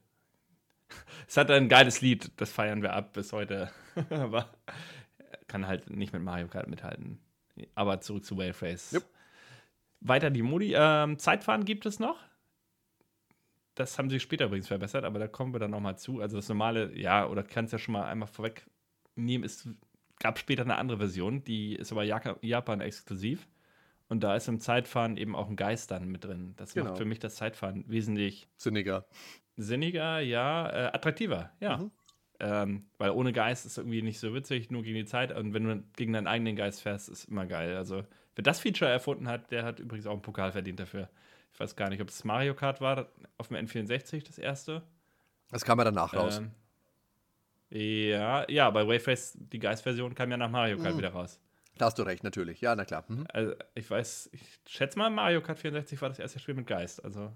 [1.28, 3.70] Es hat ein geiles Lied, das feiern wir ab bis heute.
[4.10, 4.48] Aber
[5.46, 7.20] kann halt nicht mit Mario Kart mithalten.
[7.74, 8.92] Aber zurück zu Wave Race.
[8.92, 9.04] Yep.
[10.00, 10.74] Weiter die Modi.
[10.76, 12.18] Ähm, Zeitfahren gibt es noch.
[13.74, 16.20] Das haben sie später übrigens verbessert, aber da kommen wir dann nochmal zu.
[16.20, 18.66] Also das normale, ja, oder kannst ja schon mal einmal vorweg
[19.18, 19.68] nehmen, es
[20.18, 23.46] gab später eine andere Version, die ist aber Japan exklusiv.
[24.08, 26.54] Und da ist im Zeitfahren eben auch ein Geist dann mit drin.
[26.56, 26.86] Das genau.
[26.86, 29.06] macht für mich das Zeitfahren wesentlich sinniger.
[29.56, 31.76] Sinniger, ja, äh, attraktiver, ja.
[31.76, 31.90] Mhm.
[32.40, 35.36] Ähm, weil ohne Geist ist irgendwie nicht so witzig, nur gegen die Zeit.
[35.36, 37.76] Und wenn du gegen deinen eigenen Geist fährst, ist immer geil.
[37.76, 38.04] Also,
[38.36, 41.10] wer das Feature erfunden hat, der hat übrigens auch einen Pokal verdient dafür.
[41.52, 44.82] Ich weiß gar nicht, ob es Mario Kart war, auf dem N64 das erste.
[45.50, 46.40] Das kam ja danach raus.
[47.70, 50.98] Ja, ja, bei Wave Race, die Geist-Version kam ja nach Mario Kart mhm.
[50.98, 51.40] wieder raus.
[51.76, 52.60] Da hast du recht, natürlich.
[52.60, 53.04] Ja, na klar.
[53.08, 53.26] Mhm.
[53.32, 57.04] Also, ich weiß, ich schätze mal, Mario Kart 64 war das erste Spiel mit Geist.
[57.04, 57.32] Also,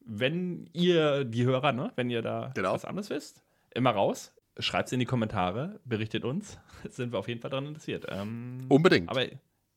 [0.00, 2.74] wenn ihr, die Hörer, ne, wenn ihr da genau.
[2.74, 3.42] was anderes wisst,
[3.74, 4.34] immer raus.
[4.60, 6.58] Schreibt es in die Kommentare, berichtet uns.
[6.88, 8.06] Sind wir auf jeden Fall daran interessiert.
[8.08, 9.08] Ähm, Unbedingt.
[9.08, 9.24] Aber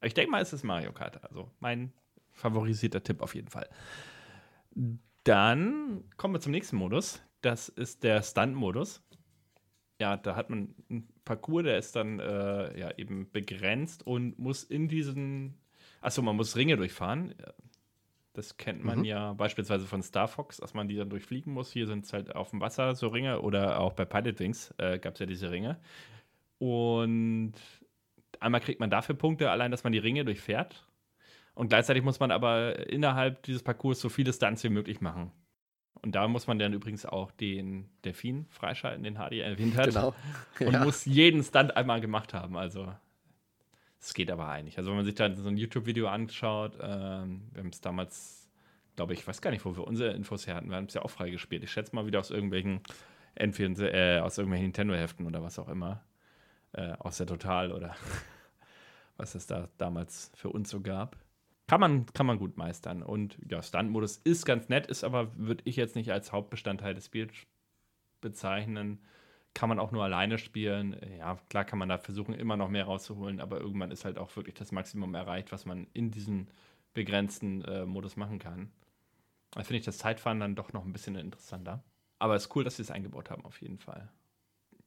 [0.01, 1.23] ich denke mal, es ist Mario Kart.
[1.23, 1.93] Also mein
[2.31, 3.69] favorisierter Tipp auf jeden Fall.
[5.23, 7.21] Dann kommen wir zum nächsten Modus.
[7.41, 9.03] Das ist der Stunt-Modus
[10.02, 14.64] ja, da hat man einen Parcours, der ist dann äh, ja eben begrenzt und muss
[14.64, 15.54] in diesen,
[16.02, 17.36] achso, man muss Ringe durchfahren.
[18.34, 19.06] Das kennt man mhm.
[19.06, 21.72] ja beispielsweise von Star Fox, dass man die dann durchfliegen muss.
[21.72, 24.98] Hier sind es halt auf dem Wasser so Ringe oder auch bei Pilot Wings äh,
[24.98, 25.80] gab es ja diese Ringe.
[26.58, 27.54] Und
[28.40, 30.88] einmal kriegt man dafür Punkte, allein, dass man die Ringe durchfährt.
[31.54, 35.32] Und gleichzeitig muss man aber innerhalb dieses Parcours so viele Stunts wie möglich machen.
[36.01, 39.88] Und da muss man dann übrigens auch den Delfin freischalten, den Hardy erwähnt hat.
[39.88, 40.15] Genau.
[40.60, 40.84] Und ja.
[40.84, 42.58] muss jeden Stunt einmal gemacht haben.
[42.58, 42.91] Also,
[43.99, 44.77] es geht aber eigentlich.
[44.77, 48.49] Also, wenn man sich da so ein YouTube-Video anschaut, ähm, wir haben es damals,
[48.95, 50.69] glaube ich, weiß gar nicht, wo wir unsere Infos her hatten.
[50.69, 51.63] Wir haben es ja auch freigespielt.
[51.63, 52.82] Ich schätze mal wieder aus irgendwelchen
[53.38, 56.04] N4, äh, aus irgendwelchen Nintendo-Heften oder was auch immer.
[56.73, 57.95] Äh, aus der Total oder
[59.17, 61.15] was es da damals für uns so gab.
[61.67, 63.02] Kann man, kann man gut meistern.
[63.02, 67.06] Und ja, Stunt-Modus ist ganz nett, ist aber, würde ich jetzt nicht als Hauptbestandteil des
[67.06, 67.34] Spiels
[68.19, 69.00] bezeichnen.
[69.54, 70.95] Kann man auch nur alleine spielen.
[71.17, 74.36] Ja, klar kann man da versuchen, immer noch mehr rauszuholen, aber irgendwann ist halt auch
[74.36, 76.47] wirklich das Maximum erreicht, was man in diesem
[76.93, 78.71] begrenzten äh, Modus machen kann.
[79.52, 81.84] Da finde ich das Zeitfahren dann doch noch ein bisschen interessanter.
[82.19, 84.10] Aber es ist cool, dass sie es eingebaut haben, auf jeden Fall.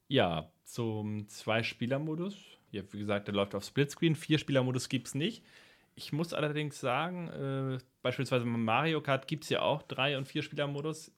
[0.08, 2.37] Ja, zum Zwei-Spieler-Modus.
[2.70, 4.16] Wie gesagt, der läuft auf Splitscreen.
[4.16, 5.44] Vier-Spieler-Modus gibt es nicht.
[5.96, 10.26] Ich muss allerdings sagen, äh, beispielsweise bei Mario Kart gibt es ja auch Drei- und
[10.26, 11.12] Vier-Spieler-Modus.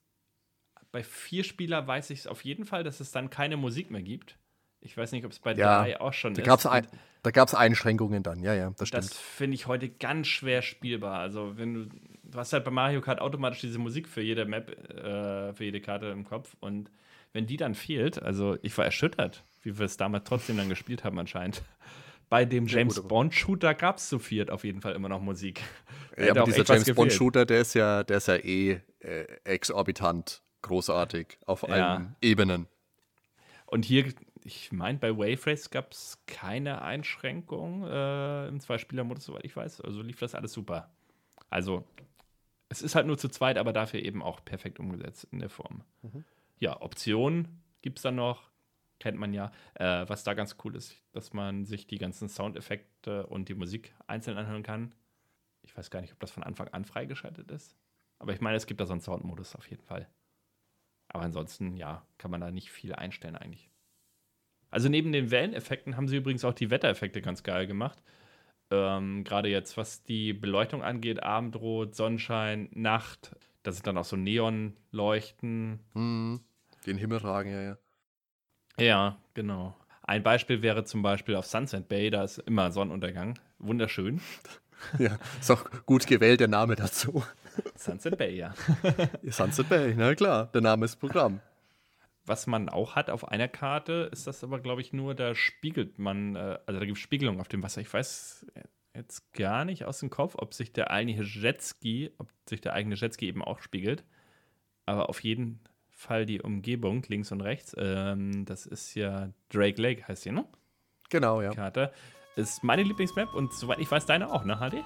[0.93, 4.39] Bei Vier-Spieler weiß ich es auf jeden Fall, dass es dann keine Musik mehr gibt.
[4.81, 6.67] Ich weiß nicht, ob es bei ja, drei auch schon da ist.
[6.67, 6.87] Ein,
[7.23, 9.05] da gab es Einschränkungen dann, ja, ja, das stimmt.
[9.05, 11.19] Das finde ich heute ganz schwer spielbar.
[11.19, 11.89] Also, wenn du,
[12.23, 15.81] du hast halt bei Mario Kart automatisch diese Musik für jede Map, äh, für jede
[15.81, 16.91] Karte im Kopf und
[17.33, 21.05] wenn die dann fehlt, also ich war erschüttert, wie wir es damals trotzdem dann gespielt
[21.05, 21.63] haben anscheinend
[22.29, 25.63] bei dem James Bond Shooter gab es zu viert auf jeden Fall immer noch Musik.
[26.19, 30.43] Ja, aber dieser James Bond Shooter, der ist ja, der ist ja eh äh, exorbitant
[30.63, 32.17] großartig auf allen ja.
[32.21, 32.67] Ebenen.
[33.67, 34.13] Und hier,
[34.43, 39.81] ich meine, bei Wave Race gab es keine Einschränkung äh, im Zwei-Spieler-Modus, soweit ich weiß.
[39.83, 40.91] Also lief das alles super.
[41.51, 41.85] Also,
[42.69, 45.83] es ist halt nur zu zweit, aber dafür eben auch perfekt umgesetzt in der Form.
[46.03, 46.25] Mhm.
[46.59, 48.51] Ja, Optionen gibt es dann noch
[48.99, 49.51] kennt man ja.
[49.75, 53.95] Äh, was da ganz cool ist, dass man sich die ganzen Soundeffekte und die Musik
[54.07, 54.95] einzeln anhören kann.
[55.63, 57.77] Ich weiß gar nicht, ob das von Anfang an freigeschaltet ist.
[58.19, 60.09] Aber ich meine, es gibt da so einen Soundmodus auf jeden Fall.
[61.09, 63.71] Aber ansonsten, ja, kann man da nicht viel einstellen eigentlich.
[64.71, 68.03] Also neben den Welleneffekten haben sie übrigens auch die Wettereffekte ganz geil gemacht.
[68.71, 74.17] Ähm, Gerade jetzt, was die Beleuchtung angeht, Abendrot, Sonnenschein, Nacht, da sind dann auch so
[74.17, 75.81] Neonleuchten.
[75.95, 76.41] Mhm.
[76.87, 77.79] Den Himmel ragen, ja, ja.
[78.79, 79.75] Ja, genau.
[80.03, 83.39] Ein Beispiel wäre zum Beispiel auf Sunset Bay, da ist immer Sonnenuntergang.
[83.59, 84.21] Wunderschön.
[84.99, 87.25] Ja, ist auch gut gewählt, der Name dazu.
[87.77, 88.55] Sunset Bay, ja.
[89.25, 91.41] Sunset Bay, na klar, der Name ist Programm.
[92.27, 95.99] Was man auch hat auf einer Karte, ist das aber, glaube ich, nur, da spiegelt
[95.99, 97.81] man, äh, also da gibt es Spiegelung auf dem Wasser.
[97.81, 98.45] Ich weiß
[98.95, 102.97] jetzt gar nicht aus dem Kopf, ob sich der eigene Jetski, ob sich der eigene
[102.97, 104.05] Jetski eben auch spiegelt.
[104.85, 107.75] Aber auf jeden Fall Fall die Umgebung, links und rechts.
[107.79, 110.45] Ähm, das ist ja Drake Lake, heißt sie, ne?
[111.09, 111.53] Genau, ja.
[111.53, 111.91] Karte.
[112.37, 114.85] Ist meine Lieblingsmap und soweit ich weiß, deine auch, ne, HD?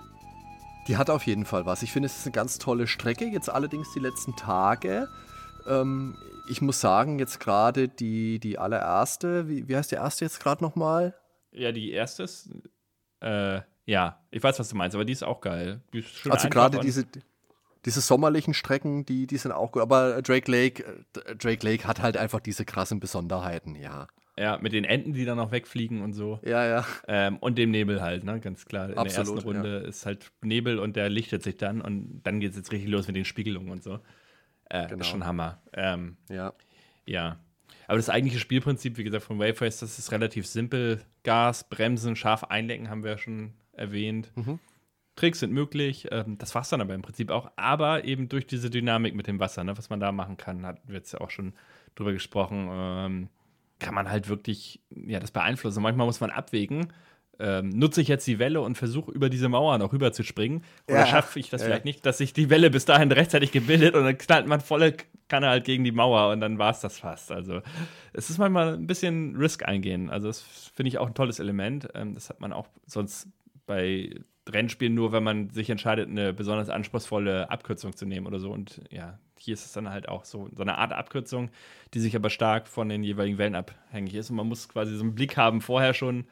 [0.87, 1.83] Die hat auf jeden Fall was.
[1.83, 3.25] Ich finde, es ist eine ganz tolle Strecke.
[3.27, 5.09] Jetzt allerdings die letzten Tage.
[5.67, 6.17] Ähm,
[6.49, 10.63] ich muss sagen, jetzt gerade die, die allererste, wie, wie heißt die erste jetzt gerade
[10.63, 11.15] nochmal?
[11.51, 12.51] Ja, die erste ist,
[13.21, 15.81] äh, ja, ich weiß, was du meinst, aber die ist auch geil.
[15.93, 17.05] Ist also gerade diese,
[17.85, 19.83] diese sommerlichen Strecken, die, die sind auch gut.
[19.83, 24.07] Aber Drake Lake, äh, Drake Lake hat halt einfach diese krassen Besonderheiten, ja.
[24.39, 26.41] Ja, mit den Enten, die dann noch wegfliegen und so.
[26.43, 26.87] Ja, ja.
[27.09, 28.89] Ähm, und dem Nebel halt, ne, ganz klar.
[28.89, 29.89] In Absolut, der ersten Runde ja.
[29.89, 33.07] ist halt Nebel und der lichtet sich dann und dann geht es jetzt richtig los
[33.07, 34.01] mit den Spiegelungen und so.
[34.71, 35.01] Äh, genau.
[35.01, 35.61] Ist schon Hammer.
[35.75, 36.55] Ähm, ja.
[37.05, 37.39] Ja.
[37.87, 41.03] Aber das eigentliche Spielprinzip, wie gesagt, von Wave Race, das ist relativ simpel.
[41.23, 44.31] Gas, Bremsen, scharf einlenken, haben wir ja schon erwähnt.
[44.37, 44.59] Mhm.
[45.21, 46.09] Tricks sind möglich.
[46.11, 47.51] Ähm, das war es dann aber im Prinzip auch.
[47.57, 50.97] Aber eben durch diese Dynamik mit dem Wasser, ne, was man da machen kann, wir
[50.97, 51.53] jetzt ja auch schon
[51.95, 53.29] drüber gesprochen, ähm,
[53.79, 55.83] kann man halt wirklich ja, das beeinflussen.
[55.83, 56.93] Manchmal muss man abwägen.
[57.39, 60.63] Ähm, nutze ich jetzt die Welle und versuche über diese Mauer noch rüber zu springen?
[60.87, 61.69] Oder ja, schaffe ich das ja.
[61.69, 64.95] vielleicht nicht, dass sich die Welle bis dahin rechtzeitig gebildet und dann knallt man volle
[65.29, 67.33] Kanne halt gegen die Mauer und dann war es das fast.
[67.33, 67.63] Also
[68.13, 70.11] es ist manchmal ein bisschen Risk eingehen.
[70.11, 70.41] Also das
[70.75, 71.89] finde ich auch ein tolles Element.
[71.95, 73.29] Ähm, das hat man auch sonst
[73.67, 74.21] bei
[74.53, 78.51] Rennspiel nur, wenn man sich entscheidet, eine besonders anspruchsvolle Abkürzung zu nehmen oder so.
[78.51, 81.51] Und ja, hier ist es dann halt auch so, so eine Art Abkürzung,
[81.95, 84.31] die sich aber stark von den jeweiligen Wellen abhängig ist.
[84.31, 86.27] Und man muss quasi so einen Blick haben vorher schon,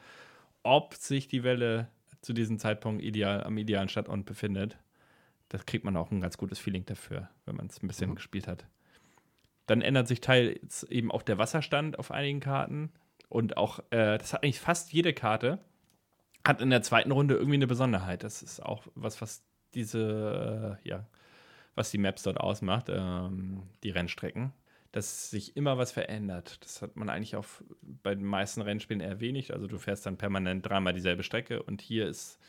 [0.63, 1.87] ob sich die Welle
[2.21, 4.77] zu diesem Zeitpunkt ideal, am idealen Standort befindet.
[5.47, 8.15] Das kriegt man auch ein ganz gutes Feeling dafür, wenn man es ein bisschen mhm.
[8.15, 8.65] gespielt hat.
[9.65, 12.91] Dann ändert sich teils eben auch der Wasserstand auf einigen Karten.
[13.29, 15.59] Und auch, äh, das hat eigentlich fast jede Karte
[16.49, 18.23] hat in der zweiten Runde irgendwie eine Besonderheit.
[18.23, 21.07] Das ist auch was, was diese, äh, ja,
[21.75, 24.51] was die Maps dort ausmacht, ähm, die Rennstrecken,
[24.91, 26.57] dass sich immer was verändert.
[26.65, 27.45] Das hat man eigentlich auch
[27.81, 29.53] bei den meisten Rennspielen eher wenig.
[29.53, 32.39] Also du fährst dann permanent dreimal dieselbe Strecke und hier ist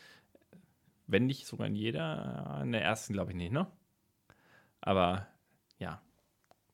[1.06, 3.66] Wenn nicht sogar in jeder, in der ersten glaube ich nicht, ne?
[4.80, 5.26] Aber
[5.78, 6.00] ja.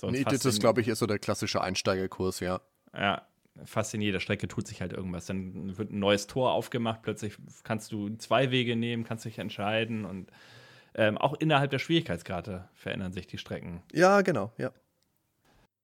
[0.00, 2.60] Sonst nee, das ist, glaube ich, ist so der klassische Einsteigerkurs, ja.
[2.94, 3.26] Ja,
[3.64, 5.26] fast in jeder Strecke tut sich halt irgendwas.
[5.26, 10.04] Dann wird ein neues Tor aufgemacht, plötzlich kannst du zwei Wege nehmen, kannst dich entscheiden
[10.04, 10.30] und
[10.94, 13.82] ähm, auch innerhalb der Schwierigkeitskarte verändern sich die Strecken.
[13.92, 14.72] Ja, genau, ja.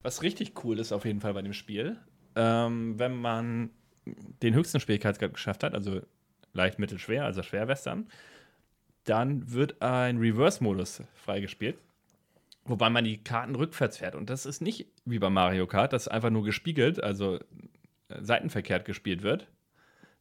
[0.03, 1.99] Was richtig cool ist auf jeden Fall bei dem Spiel,
[2.35, 3.71] ähm, wenn man
[4.05, 6.01] den höchsten Schwierigkeitsgrad geschafft hat, also
[6.53, 8.09] leicht, mittel, schwer, also Schwerwestern,
[9.05, 11.77] dann wird ein Reverse-Modus freigespielt,
[12.65, 14.15] wobei man die Karten rückwärts fährt.
[14.15, 17.41] Und das ist nicht wie bei Mario Kart, das einfach nur gespiegelt, also äh,
[18.21, 19.49] seitenverkehrt gespielt wird.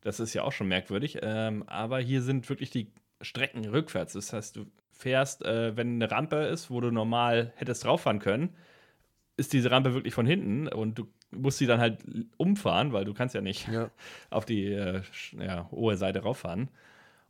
[0.02, 1.20] Das ist ja auch schon merkwürdig.
[1.22, 4.14] Ähm, aber hier sind wirklich die Strecken rückwärts.
[4.14, 8.56] Das heißt, du fährst, äh, wenn eine Rampe ist, wo du normal hättest drauffahren können,
[9.38, 12.04] ist diese Rampe wirklich von hinten und du musst sie dann halt
[12.38, 13.90] umfahren, weil du kannst ja nicht ja.
[14.30, 15.02] auf die äh,
[15.40, 16.70] ja, hohe Seite rauffahren.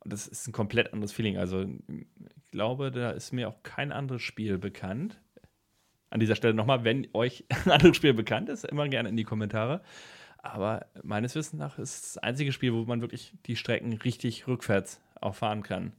[0.04, 1.38] Und das ist ein komplett anderes Feeling.
[1.38, 2.08] Also ich
[2.52, 5.20] glaube, da ist mir auch kein anderes Spiel bekannt.
[6.10, 9.24] An dieser Stelle nochmal, wenn euch ein anderes Spiel bekannt ist, immer gerne in die
[9.24, 9.82] Kommentare.
[10.40, 15.00] Aber meines Wissens nach ist das einzige Spiel, wo man wirklich die Strecken richtig rückwärts
[15.20, 15.94] auch fahren kann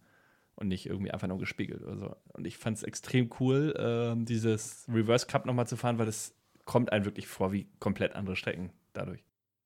[0.57, 2.16] und nicht irgendwie einfach nur gespiegelt oder so.
[2.32, 6.34] Und ich fand es extrem cool, äh, dieses Reverse Cup nochmal zu fahren, weil es
[6.64, 9.24] kommt einem wirklich vor wie komplett andere Strecken dadurch.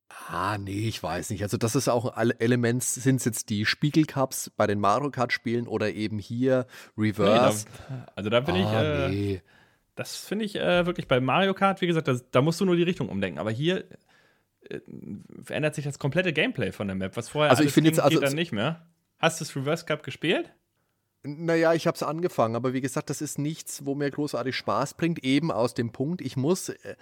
[0.08, 1.42] Ah, nee, ich weiß nicht.
[1.42, 5.66] Also, das ist auch ein Element, sind es jetzt die Spiegelcups bei den Mario Kart-Spielen
[5.66, 7.66] oder eben hier Reverse?
[7.66, 8.72] Nee, da, also, da bin ah, ich.
[8.72, 9.42] Äh, nee.
[9.96, 12.76] Das finde ich äh, wirklich bei Mario Kart, wie gesagt, das, da musst du nur
[12.76, 13.38] die Richtung umdenken.
[13.38, 13.84] Aber hier
[14.68, 14.80] äh,
[15.42, 18.20] verändert sich das komplette Gameplay von der Map, was vorher also ich finde jetzt also
[18.20, 18.86] dann nicht mehr.
[19.18, 20.52] Hast du das Reverse Cup gespielt?
[21.26, 24.94] Naja, ich habe es angefangen, aber wie gesagt, das ist nichts, wo mir großartig Spaß
[24.94, 26.96] bringt, eben aus dem Punkt, ich muss äh,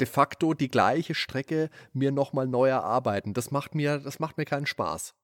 [0.00, 3.34] de facto die gleiche Strecke mir nochmal neu erarbeiten.
[3.34, 5.14] Das macht mir, das macht mir keinen Spaß.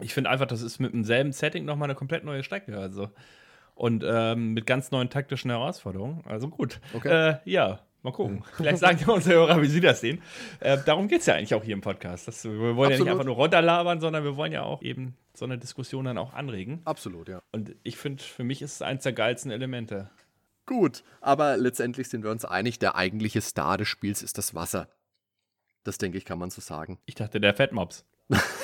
[0.00, 2.78] Ich finde einfach, das ist mit demselben Setting nochmal eine komplett neue Strecke.
[2.78, 3.10] Also.
[3.74, 6.22] Und ähm, mit ganz neuen taktischen Herausforderungen.
[6.26, 6.80] Also gut.
[6.94, 7.08] Okay.
[7.30, 8.44] Äh, ja, Mal gucken.
[8.56, 10.22] Vielleicht sagen ja unsere Hörer, wie sie das sehen.
[10.60, 12.28] Äh, darum geht es ja eigentlich auch hier im Podcast.
[12.28, 12.90] Das, wir wollen Absolut.
[12.92, 16.16] ja nicht einfach nur runterlabern, sondern wir wollen ja auch eben so eine Diskussion dann
[16.16, 16.82] auch anregen.
[16.84, 17.42] Absolut, ja.
[17.50, 20.08] Und ich finde, für mich ist es eins der geilsten Elemente.
[20.66, 24.88] Gut, aber letztendlich sind wir uns einig, der eigentliche Star des Spiels ist das Wasser.
[25.82, 27.00] Das denke ich, kann man so sagen.
[27.06, 28.04] Ich dachte, der Fettmops.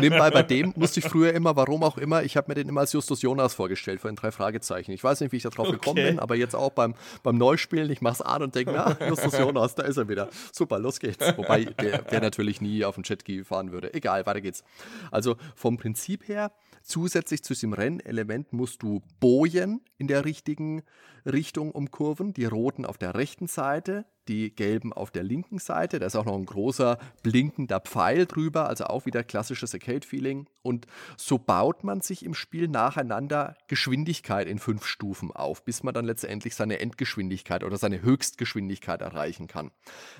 [0.00, 2.80] Nebenbei bei dem musste ich früher immer, warum auch immer, ich habe mir den immer
[2.80, 4.92] als Justus Jonas vorgestellt vor den drei Fragezeichen.
[4.92, 5.76] Ich weiß nicht, wie ich da drauf okay.
[5.76, 8.96] gekommen bin, aber jetzt auch beim, beim Neuspielen, ich mache es an und denke, na,
[9.08, 10.28] Justus Jonas, da ist er wieder.
[10.52, 11.36] Super, los geht's.
[11.36, 13.94] Wobei der, der natürlich nie auf den Jetski fahren würde.
[13.94, 14.64] Egal, weiter geht's.
[15.10, 16.52] Also vom Prinzip her,
[16.82, 20.82] zusätzlich zu diesem Rennelement musst du Bojen in der richtigen
[21.24, 25.98] Richtung umkurven, die roten auf der rechten Seite, die gelben auf der linken Seite.
[25.98, 30.46] Da ist auch noch ein großer blinkender Pfeil drüber, also auch wieder klassisches Arcade-Feeling.
[30.62, 35.94] Und so baut man sich im Spiel nacheinander Geschwindigkeit in fünf Stufen auf, bis man
[35.94, 39.70] dann letztendlich seine Endgeschwindigkeit oder seine Höchstgeschwindigkeit erreichen kann.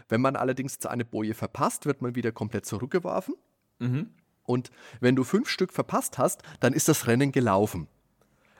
[0.08, 3.34] Wenn man allerdings eine Boje verpasst, wird man wieder komplett zurückgeworfen.
[3.78, 4.10] Mhm.
[4.44, 7.86] Und wenn du fünf Stück verpasst hast, dann ist das Rennen gelaufen.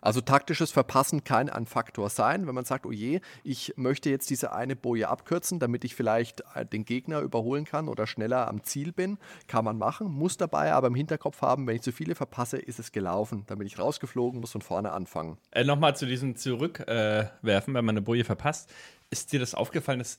[0.03, 4.29] Also taktisches Verpassen kann ein Faktor sein, wenn man sagt, oh je, ich möchte jetzt
[4.31, 8.65] diese eine Boje abkürzen, damit ich vielleicht äh, den Gegner überholen kann oder schneller am
[8.65, 12.17] Ziel bin, kann man machen, muss dabei aber im Hinterkopf haben, wenn ich zu viele
[12.17, 13.45] verpasse, ist es gelaufen.
[13.47, 15.39] Dann bin ich rausgeflogen, muss von vorne anfangen.
[15.53, 18.71] Äh, Nochmal zu diesem Zurückwerfen, äh, wenn man eine Boje verpasst.
[19.11, 20.19] Ist dir das aufgefallen, dass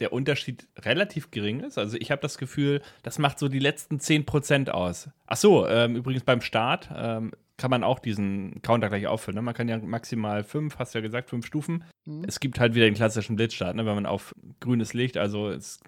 [0.00, 1.78] der Unterschied relativ gering ist.
[1.78, 5.10] Also ich habe das Gefühl, das macht so die letzten 10% aus.
[5.26, 9.36] Ach so, ähm, übrigens beim Start ähm, kann man auch diesen Counter gleich auffüllen.
[9.36, 9.42] Ne?
[9.42, 11.84] Man kann ja maximal fünf, hast du ja gesagt, fünf Stufen.
[12.06, 12.24] Mhm.
[12.26, 13.84] Es gibt halt wieder den klassischen Blitzstart, ne?
[13.84, 15.78] wenn man auf grünes Licht, also es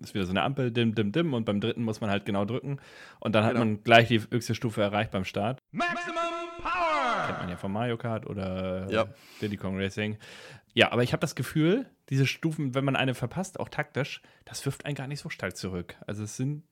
[0.00, 2.44] ist wieder so eine Ampel, dim, dim, dim, und beim dritten muss man halt genau
[2.44, 2.80] drücken.
[3.20, 3.60] Und dann genau.
[3.60, 5.60] hat man gleich die höchste Stufe erreicht beim Start.
[5.70, 6.16] Maximum
[6.60, 7.26] Power!
[7.26, 9.06] Kennt man ja von Mario Kart oder ja.
[9.40, 10.18] Diddy Kong Racing.
[10.74, 14.64] Ja, aber ich habe das Gefühl, diese Stufen, wenn man eine verpasst, auch taktisch, das
[14.66, 15.94] wirft einen gar nicht so stark zurück.
[16.06, 16.64] Also es sind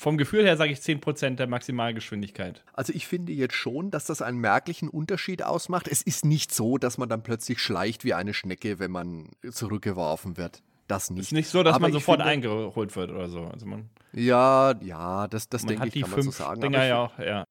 [0.00, 2.64] vom Gefühl her sage ich 10% der Maximalgeschwindigkeit.
[2.72, 5.88] Also ich finde jetzt schon, dass das einen merklichen Unterschied ausmacht.
[5.88, 10.38] Es ist nicht so, dass man dann plötzlich schleicht wie eine Schnecke, wenn man zurückgeworfen
[10.38, 10.62] wird.
[10.88, 11.20] Das nicht.
[11.20, 13.44] Es ist nicht so, dass Aber man sofort finde, eingeholt wird oder so.
[13.44, 16.60] Also man, ja, ja, das, das denke ich, kann man so sagen.
[16.62, 17.44] Dinger ja auch, ja.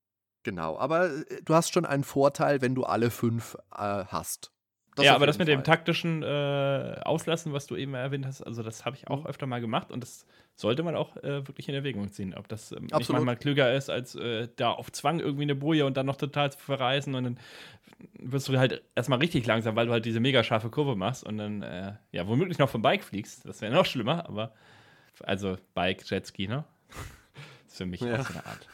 [0.44, 4.52] Genau, aber äh, du hast schon einen Vorteil, wenn du alle fünf äh, hast.
[4.96, 5.56] Das ja, aber das mit Fall.
[5.56, 9.28] dem taktischen äh, Auslassen, was du eben erwähnt hast, also das habe ich auch mhm.
[9.28, 10.26] öfter mal gemacht und das
[10.60, 12.34] sollte man auch äh, wirklich in Erwägung ziehen.
[12.36, 15.86] Ob das ähm, nicht manchmal klüger ist, als äh, da auf Zwang irgendwie eine Boje
[15.86, 17.40] und dann noch total zu verreißen und dann
[18.20, 21.38] wirst du halt erstmal richtig langsam, weil du halt diese mega scharfe Kurve machst und
[21.38, 23.46] dann, äh, ja, womöglich noch vom Bike fliegst.
[23.46, 24.54] Das wäre noch schlimmer, aber
[25.24, 26.66] also Bike, Jetski, ne?
[27.64, 28.20] das ist für mich ja.
[28.20, 28.68] auch so eine Art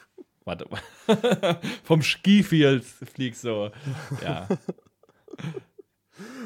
[0.46, 0.82] Warte mal.
[1.84, 3.72] Vom Skifield fliegst so.
[4.24, 4.48] Ja.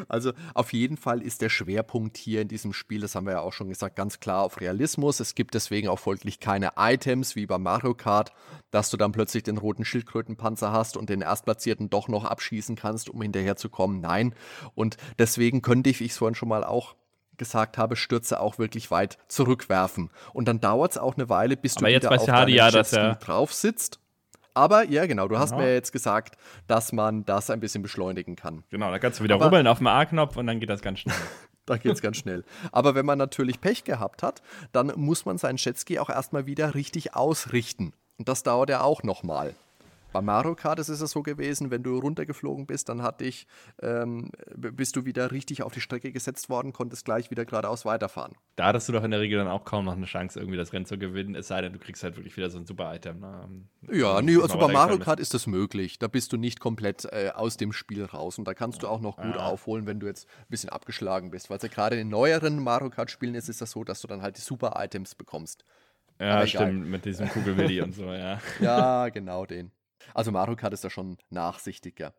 [0.07, 3.41] Also auf jeden Fall ist der Schwerpunkt hier in diesem Spiel, das haben wir ja
[3.41, 5.19] auch schon gesagt, ganz klar auf Realismus.
[5.19, 8.31] Es gibt deswegen auch folglich keine Items wie bei Mario Kart,
[8.71, 13.09] dass du dann plötzlich den roten Schildkrötenpanzer hast und den Erstplatzierten doch noch abschießen kannst,
[13.09, 14.01] um hinterherzukommen.
[14.01, 14.33] Nein.
[14.75, 16.95] Und deswegen könnte ich, wie ich es vorhin schon mal auch
[17.37, 20.11] gesagt habe, Stürze auch wirklich weit zurückwerfen.
[20.33, 23.15] Und dann dauert es auch eine Weile, bis du Aber wieder auf deinem ja, ja
[23.15, 23.99] drauf sitzt.
[24.59, 25.57] Aber ja, genau, du hast ja.
[25.57, 26.35] mir jetzt gesagt,
[26.67, 28.65] dass man das ein bisschen beschleunigen kann.
[28.69, 30.99] Genau, da kannst du wieder Aber, rubbeln auf dem A-Knopf und dann geht das ganz
[30.99, 31.15] schnell.
[31.65, 32.43] da geht es ganz schnell.
[32.73, 34.41] Aber wenn man natürlich Pech gehabt hat,
[34.73, 37.93] dann muss man seinen Jetski auch erstmal wieder richtig ausrichten.
[38.17, 39.55] Und das dauert ja auch nochmal.
[40.11, 43.45] Bei Mario Kart ist es so gewesen, wenn du runtergeflogen bist, dann hat dich,
[43.81, 48.33] ähm, bist du wieder richtig auf die Strecke gesetzt worden, konntest gleich wieder geradeaus weiterfahren.
[48.55, 50.73] Da hattest du doch in der Regel dann auch kaum noch eine Chance, irgendwie das
[50.73, 53.19] Rennen zu gewinnen, es sei denn, du kriegst halt wirklich wieder so ein super Item.
[53.19, 53.65] Ne?
[53.91, 55.99] Ja, nee, also bei Mario Kart ist das möglich.
[55.99, 59.01] Da bist du nicht komplett äh, aus dem Spiel raus und da kannst du auch
[59.01, 59.45] noch gut ja.
[59.45, 61.49] aufholen, wenn du jetzt ein bisschen abgeschlagen bist.
[61.49, 64.21] Weil es ja gerade in neueren Mario Kart-Spielen ist, ist das so, dass du dann
[64.21, 65.65] halt die super Items bekommst.
[66.19, 68.41] Ja, stimmt, mit diesem Kugelwilli und so, ja.
[68.59, 69.71] Ja, genau den.
[70.13, 72.13] Also Mario Kart ist da schon nachsichtiger.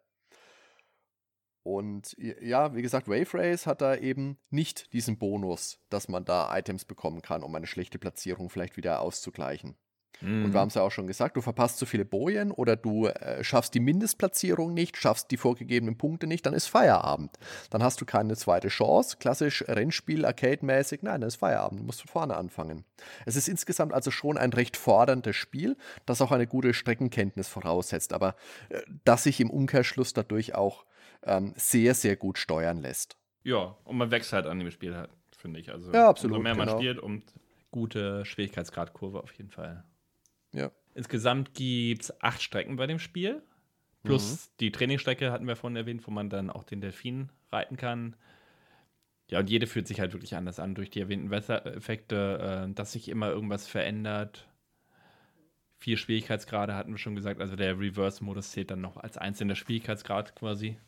[1.62, 6.56] Und ja, wie gesagt, Wave Race hat da eben nicht diesen Bonus, dass man da
[6.56, 9.76] Items bekommen kann, um eine schlechte Platzierung vielleicht wieder auszugleichen.
[10.20, 10.46] Mhm.
[10.46, 13.06] Und wir haben es ja auch schon gesagt, du verpasst zu viele Bojen oder du
[13.06, 17.38] äh, schaffst die Mindestplatzierung nicht, schaffst die vorgegebenen Punkte nicht, dann ist Feierabend.
[17.70, 19.16] Dann hast du keine zweite Chance.
[19.18, 22.84] Klassisch Rennspiel, Arcade-mäßig, nein, dann ist Feierabend, du musst von vorne anfangen.
[23.26, 28.12] Es ist insgesamt also schon ein recht forderndes Spiel, das auch eine gute Streckenkenntnis voraussetzt,
[28.12, 28.36] aber
[28.68, 30.84] äh, das sich im Umkehrschluss dadurch auch
[31.22, 33.16] ähm, sehr, sehr gut steuern lässt.
[33.42, 35.70] Ja, und man wächst halt an dem Spiel, halt, finde ich.
[35.70, 36.38] Also, ja, absolut.
[36.38, 36.72] Umso mehr genau.
[36.72, 37.22] man spielt, um
[37.70, 39.84] gute Schwierigkeitsgradkurve auf jeden Fall.
[40.52, 40.70] Ja.
[40.94, 43.42] Insgesamt gibt es acht Strecken bei dem Spiel.
[44.02, 44.52] Plus mhm.
[44.60, 48.16] die Trainingsstrecke hatten wir vorhin erwähnt, wo man dann auch den Delfin reiten kann.
[49.28, 52.92] Ja, und jede fühlt sich halt wirklich anders an durch die erwähnten Wettereffekte, äh, dass
[52.92, 54.48] sich immer irgendwas verändert.
[55.78, 60.34] Vier Schwierigkeitsgrade hatten wir schon gesagt, also der Reverse-Modus zählt dann noch als einzelner Schwierigkeitsgrad
[60.34, 60.78] quasi.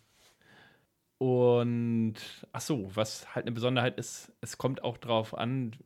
[1.19, 2.15] Und
[2.53, 5.77] ach so, was halt eine Besonderheit ist, es kommt auch drauf an,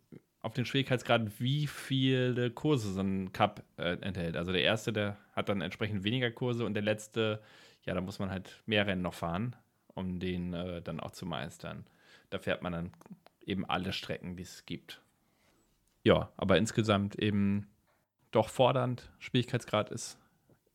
[0.43, 4.37] auf den Schwierigkeitsgrad, wie viele Kurse so ein Cup äh, enthält.
[4.37, 7.43] Also der erste, der hat dann entsprechend weniger Kurse und der letzte,
[7.85, 9.57] ja, da muss man halt mehr Rennen noch fahren,
[9.95, 11.87] um den äh, dann auch zu meistern.
[12.31, 12.93] Da fährt man dann
[13.45, 15.01] eben alle Strecken, die es gibt.
[16.05, 17.69] Ja, aber insgesamt eben
[18.31, 19.11] doch fordernd.
[19.19, 20.19] Schwierigkeitsgrad ist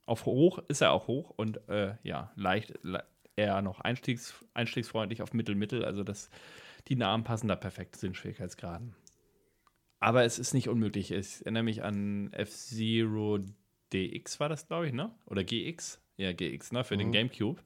[0.05, 3.03] auf hoch, ist er auch hoch und äh, ja, leicht, le
[3.37, 5.85] eher noch einstiegs, einstiegsfreundlich auf Mittel-Mittel.
[5.85, 6.29] Also das,
[6.89, 8.93] die Namen passen da perfekt zu den Schwierigkeitsgraden.
[10.01, 11.11] Aber es ist nicht unmöglich.
[11.11, 13.39] Ich erinnere mich an F-Zero
[13.93, 15.11] DX war das, glaube ich, ne?
[15.27, 16.01] Oder GX?
[16.17, 16.83] Ja, GX, ne?
[16.83, 16.99] Für mhm.
[16.99, 17.61] den Gamecube.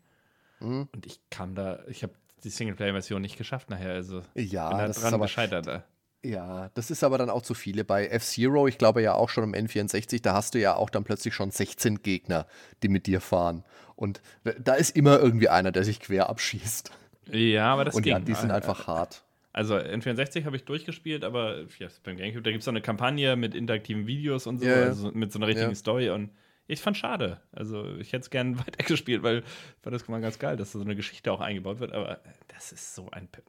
[0.59, 0.89] Mhm.
[0.93, 2.13] Und ich kam da, ich habe
[2.43, 3.93] die Singleplayer-Version nicht geschafft nachher.
[3.93, 5.67] Also ja, bin da das dran ist aber, gescheitert.
[5.67, 5.83] Da.
[6.23, 7.85] Ja, das ist aber dann auch zu viele.
[7.85, 11.03] Bei F-Zero, ich glaube ja auch schon im N64, da hast du ja auch dann
[11.03, 12.47] plötzlich schon 16 Gegner,
[12.83, 13.63] die mit dir fahren.
[13.95, 16.91] Und da ist immer irgendwie einer, der sich quer abschießt.
[17.31, 18.11] Ja, aber das Und ging.
[18.11, 19.24] ja, die sind einfach hart.
[19.55, 23.37] Also N64 habe ich durchgespielt, aber ja, beim Gamecube, da gibt es so eine Kampagne
[23.37, 25.75] mit interaktiven Videos und so, ja, also mit so einer richtigen ja.
[25.75, 26.31] Story und
[26.67, 27.39] ich fand schade.
[27.53, 29.43] Also ich hätte es gerne weitergespielt, weil ich
[29.81, 32.73] fand das mal ganz geil, dass da so eine Geschichte auch eingebaut wird, aber das
[32.73, 33.29] ist so ein...
[33.29, 33.39] P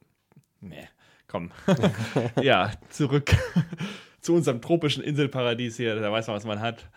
[0.61, 0.87] nee,
[1.27, 1.51] komm.
[2.41, 3.35] ja, zurück
[4.21, 6.89] zu unserem tropischen Inselparadies hier, da weiß man, was man hat.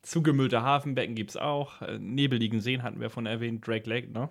[0.00, 1.82] Zugemüllte Hafenbecken gibt es auch.
[1.98, 4.30] Nebeligen Seen hatten wir von erwähnt, Drake Lake, ne?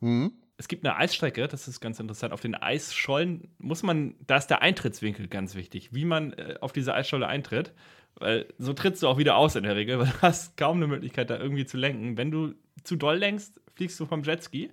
[0.00, 2.32] Mhm es gibt eine Eisstrecke, das ist ganz interessant.
[2.32, 6.72] Auf den Eisschollen muss man, da ist der Eintrittswinkel ganz wichtig, wie man äh, auf
[6.72, 7.72] diese Eisscholle eintritt.
[8.16, 10.86] Weil so trittst du auch wieder aus in der Regel, weil du hast kaum eine
[10.86, 12.16] Möglichkeit, da irgendwie zu lenken.
[12.16, 14.70] Wenn du zu doll lenkst, fliegst du vom Jetski.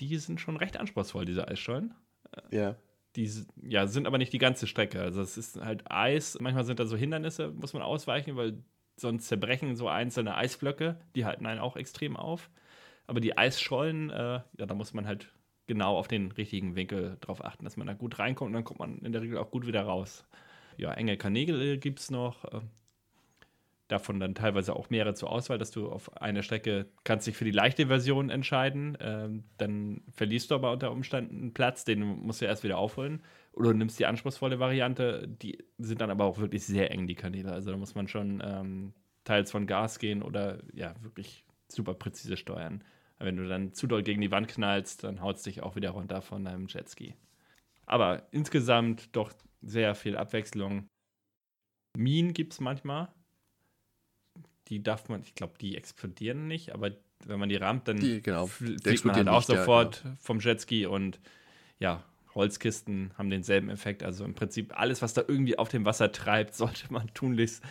[0.00, 1.94] Die sind schon recht anspruchsvoll, diese Eisschollen.
[2.32, 2.76] Äh, ja.
[3.16, 3.28] Die
[3.62, 5.02] ja, sind aber nicht die ganze Strecke.
[5.02, 6.38] Also es ist halt Eis.
[6.40, 8.62] Manchmal sind da so Hindernisse, muss man ausweichen, weil
[8.96, 10.98] sonst zerbrechen so einzelne Eisblöcke.
[11.14, 12.50] Die halten einen auch extrem auf.
[13.10, 15.32] Aber die Eisschollen, äh, ja, da muss man halt
[15.66, 18.78] genau auf den richtigen Winkel drauf achten, dass man da gut reinkommt und dann kommt
[18.78, 20.24] man in der Regel auch gut wieder raus.
[20.76, 22.44] Ja, enge Kanäle gibt es noch.
[22.44, 22.60] Äh,
[23.88, 27.44] davon dann teilweise auch mehrere zur Auswahl, dass du auf einer Strecke kannst dich für
[27.44, 28.96] die leichte Version entscheiden.
[29.00, 33.24] Ähm, dann verlierst du aber unter Umständen einen Platz, den musst du erst wieder aufholen.
[33.54, 35.26] Oder du nimmst die anspruchsvolle Variante.
[35.26, 37.50] Die sind dann aber auch wirklich sehr eng, die Kanäle.
[37.50, 38.92] Also da muss man schon ähm,
[39.24, 42.84] teils von Gas gehen oder ja, wirklich super präzise steuern.
[43.20, 45.90] Wenn du dann zu doll gegen die Wand knallst, dann haut es dich auch wieder
[45.90, 47.14] runter von deinem Jetski.
[47.86, 50.88] Aber insgesamt doch sehr viel Abwechslung.
[51.96, 53.08] Minen gibt es manchmal.
[54.68, 56.92] die darf man, ich glaube, die explodieren nicht, aber
[57.26, 60.38] wenn man die rammt, dann Die, genau, fliegt man halt auch nicht, ja, sofort vom
[60.38, 61.20] Jetski und
[61.78, 62.04] ja,
[62.34, 64.02] Holzkisten haben denselben Effekt.
[64.02, 67.62] Also im Prinzip alles, was da irgendwie auf dem Wasser treibt, sollte man tunlichst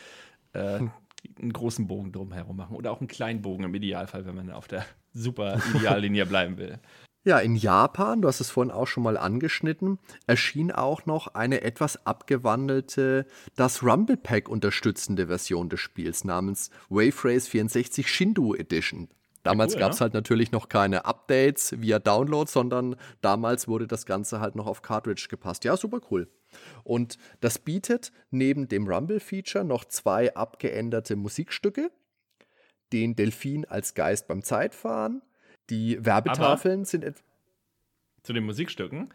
[0.54, 0.92] äh, Hm.
[1.40, 2.76] einen großen Bogen drumherum machen.
[2.76, 6.80] Oder auch einen kleinen Bogen im Idealfall, wenn man auf der super Ideallinie bleiben will.
[7.26, 11.62] Ja, in Japan, du hast es vorhin auch schon mal angeschnitten, erschien auch noch eine
[11.62, 13.26] etwas abgewandelte,
[13.58, 19.10] das Rumble Pack unterstützende Version des Spiels namens Wave Race 64 Shindu Edition.
[19.44, 20.04] Damals cool, gab es ja.
[20.04, 24.82] halt natürlich noch keine Updates via Download, sondern damals wurde das Ganze halt noch auf
[24.82, 25.64] Cartridge gepasst.
[25.66, 26.30] Ja, super cool.
[26.84, 31.92] Und das bietet neben dem Rumble-Feature noch zwei abgeänderte Musikstücke.
[32.94, 35.22] Den Delfin als Geist beim Zeitfahren.
[35.70, 37.24] Die Werbetafeln sind et
[38.24, 39.10] Zu den Musikstücken.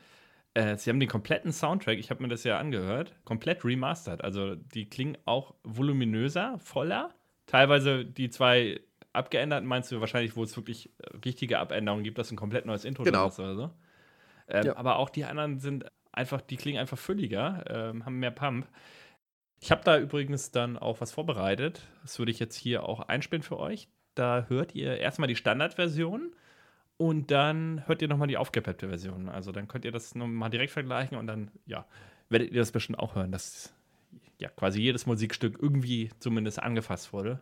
[0.54, 4.22] Äh, sie haben den kompletten Soundtrack, ich habe mir das ja angehört, komplett remastered.
[4.22, 7.12] Also die klingen auch voluminöser, voller.
[7.46, 8.80] Teilweise die zwei
[9.12, 10.90] abgeänderten meinst du wahrscheinlich, wo es wirklich
[11.24, 13.26] richtige Abänderungen gibt, dass ein komplett neues Intro Genau.
[13.28, 13.70] ist oder so.
[14.48, 14.76] Ähm, Ja.
[14.76, 18.68] Aber auch die anderen sind einfach, die klingen einfach fülliger, ähm, haben mehr Pump.
[19.64, 21.80] Ich habe da übrigens dann auch was vorbereitet.
[22.02, 23.88] Das würde ich jetzt hier auch einspielen für euch.
[24.14, 26.34] Da hört ihr erstmal die Standardversion
[26.98, 29.30] und dann hört ihr nochmal die aufgepeppte Version.
[29.30, 31.86] Also dann könnt ihr das nochmal direkt vergleichen und dann, ja,
[32.28, 33.72] werdet ihr das bestimmt auch hören, dass
[34.38, 37.40] ja quasi jedes Musikstück irgendwie zumindest angefasst wurde.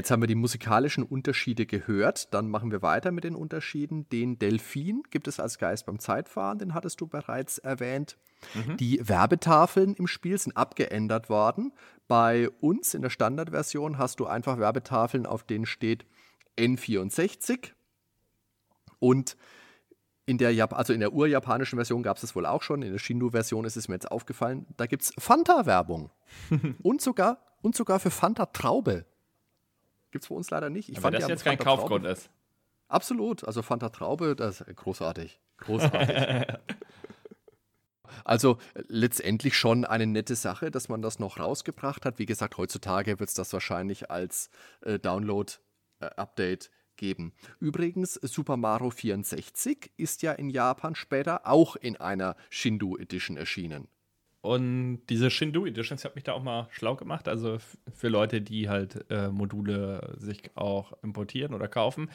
[0.00, 2.32] Jetzt haben wir die musikalischen Unterschiede gehört.
[2.32, 4.08] Dann machen wir weiter mit den Unterschieden.
[4.08, 8.16] Den Delfin gibt es als Geist beim Zeitfahren, den hattest du bereits erwähnt.
[8.78, 11.72] Die Werbetafeln im Spiel sind abgeändert worden.
[12.08, 16.06] Bei uns in der Standardversion hast du einfach Werbetafeln, auf denen steht
[16.58, 17.72] N64.
[18.98, 19.36] Und
[20.24, 22.80] in der, Jap also in der urjapanischen Version gab es es wohl auch schon.
[22.80, 24.66] In der Shindu-Version ist es mir jetzt aufgefallen.
[24.78, 26.10] Da gibt es Fanta-Werbung.
[26.82, 29.04] und, sogar, und sogar für Fanta Traube.
[30.10, 30.88] Gibt es bei uns leider nicht.
[30.88, 32.30] Ich Aber das ja jetzt kein Fanta Traube- Kaufgrund ist.
[32.88, 33.44] Absolut.
[33.44, 35.40] Also Fanta Traube, das ist großartig.
[35.58, 36.56] Großartig.
[38.24, 42.18] also äh, letztendlich schon eine nette Sache, dass man das noch rausgebracht hat.
[42.18, 44.50] Wie gesagt, heutzutage wird es das wahrscheinlich als
[44.80, 47.32] äh, Download-Update geben.
[47.60, 53.88] Übrigens, Super Mario 64 ist ja in Japan später auch in einer Shindu Edition erschienen.
[54.42, 57.58] Und diese Shindu Edition, ich habe mich da auch mal schlau gemacht, also
[57.92, 62.10] für Leute, die halt äh, Module sich auch importieren oder kaufen.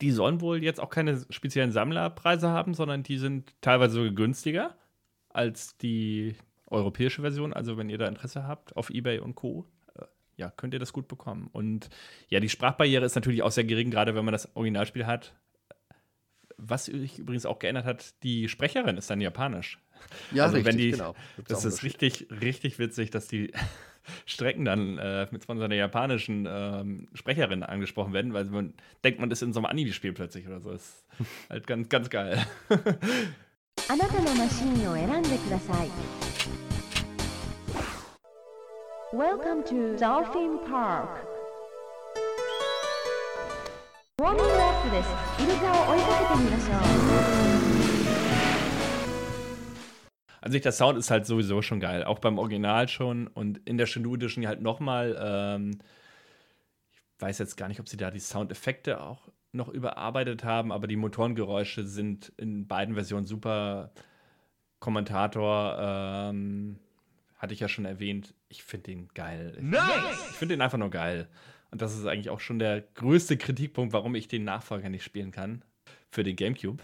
[0.00, 4.74] Die sollen wohl jetzt auch keine speziellen Sammlerpreise haben, sondern die sind teilweise sogar günstiger
[5.28, 6.34] als die
[6.66, 7.52] europäische Version.
[7.52, 10.04] Also wenn ihr da Interesse habt auf eBay und Co., äh,
[10.36, 11.50] ja, könnt ihr das gut bekommen.
[11.52, 11.90] Und
[12.30, 15.34] ja, die Sprachbarriere ist natürlich auch sehr gering, gerade wenn man das Originalspiel hat.
[16.56, 19.78] Was sich übrigens auch geändert hat, die Sprecherin ist dann japanisch.
[20.31, 21.15] Ja, Also wenn die- genau.
[21.35, 22.01] Gibt's Das auch ist Unterschied.
[22.01, 23.51] richtig, richtig witzig, dass die
[24.25, 29.19] Strecken dann äh, mit von so einer japanischen ähm, Sprecherin angesprochen werden, weil man denkt,
[29.19, 30.71] man ist in so einem Anime-Spiel plötzlich oder so.
[30.71, 31.05] Ist
[31.49, 32.37] halt ganz, ganz geil.
[33.89, 35.89] あなたのマシンを選んでください
[39.13, 41.07] Welcome to Dolphin Park
[44.17, 45.09] ウォーミングアップです
[45.43, 47.58] イルカを追いかけてみましょう
[50.40, 52.04] An sich, der Sound ist halt sowieso schon geil.
[52.04, 55.16] Auch beim Original schon und in der Shenmue Edition halt nochmal.
[55.20, 55.78] Ähm,
[56.92, 60.86] ich weiß jetzt gar nicht, ob sie da die Soundeffekte auch noch überarbeitet haben, aber
[60.86, 63.92] die Motorengeräusche sind in beiden Versionen super.
[64.78, 66.78] Kommentator ähm,
[67.36, 69.52] hatte ich ja schon erwähnt, ich finde den geil.
[69.56, 70.30] Ich, Nice!
[70.30, 71.28] ich finde den einfach nur geil.
[71.70, 75.30] Und das ist eigentlich auch schon der größte Kritikpunkt, warum ich den Nachfolger nicht spielen
[75.30, 75.62] kann
[76.10, 76.82] für den GameCube.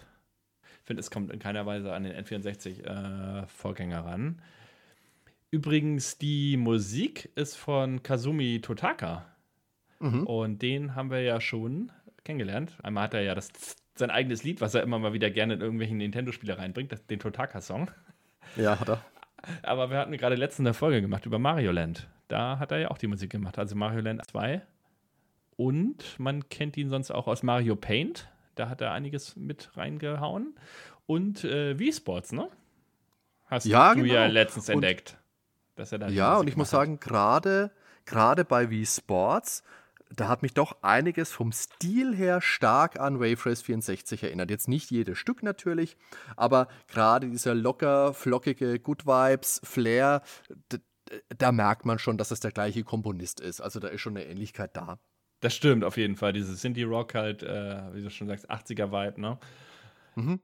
[0.87, 4.41] Ich finde, es kommt in keiner Weise an den N64-Vorgänger ran.
[5.51, 9.27] Übrigens, die Musik ist von Kazumi Totaka.
[9.99, 10.29] Mhm.
[10.29, 11.91] Und den haben wir ja schon
[12.23, 12.79] kennengelernt.
[12.85, 13.49] Einmal hat er ja das,
[13.97, 17.19] sein eigenes Lied, was er immer mal wieder gerne in irgendwelchen Nintendo-Spiele reinbringt, das, den
[17.19, 17.91] Totaka-Song.
[18.55, 19.05] Ja, hat er.
[19.65, 22.07] Aber wir hatten gerade letztens eine Folge gemacht über Mario Land.
[22.29, 24.63] Da hat er ja auch die Musik gemacht, also Mario Land 2.
[25.57, 28.29] Und man kennt ihn sonst auch aus Mario Paint.
[28.57, 30.57] Da hat er einiges mit reingehauen.
[31.07, 32.49] Und äh, Wii Sports, ne?
[33.47, 34.33] Hast Ja, du ja genau.
[34.35, 35.17] letztens Und- entdeckt.
[35.77, 36.81] Dass er da Ja, und ich muss hat.
[36.81, 37.71] sagen, gerade
[38.07, 39.63] gerade bei Wii Sports,
[40.15, 44.51] da hat mich doch einiges vom Stil her stark an Wave Race 64 erinnert.
[44.51, 45.97] Jetzt nicht jedes Stück natürlich,
[46.37, 50.23] aber gerade dieser locker, flockige Good Vibes, Flair,
[51.37, 53.61] da merkt man schon, dass es der gleiche Komponist ist.
[53.61, 54.99] Also da ist schon eine Ähnlichkeit da.
[55.47, 56.33] Das stimmt auf jeden Fall.
[56.33, 59.39] Dieses Sinti Rock halt, äh, wie du schon sagst, 80er Vibe, ne?
[60.17, 60.41] Mhm.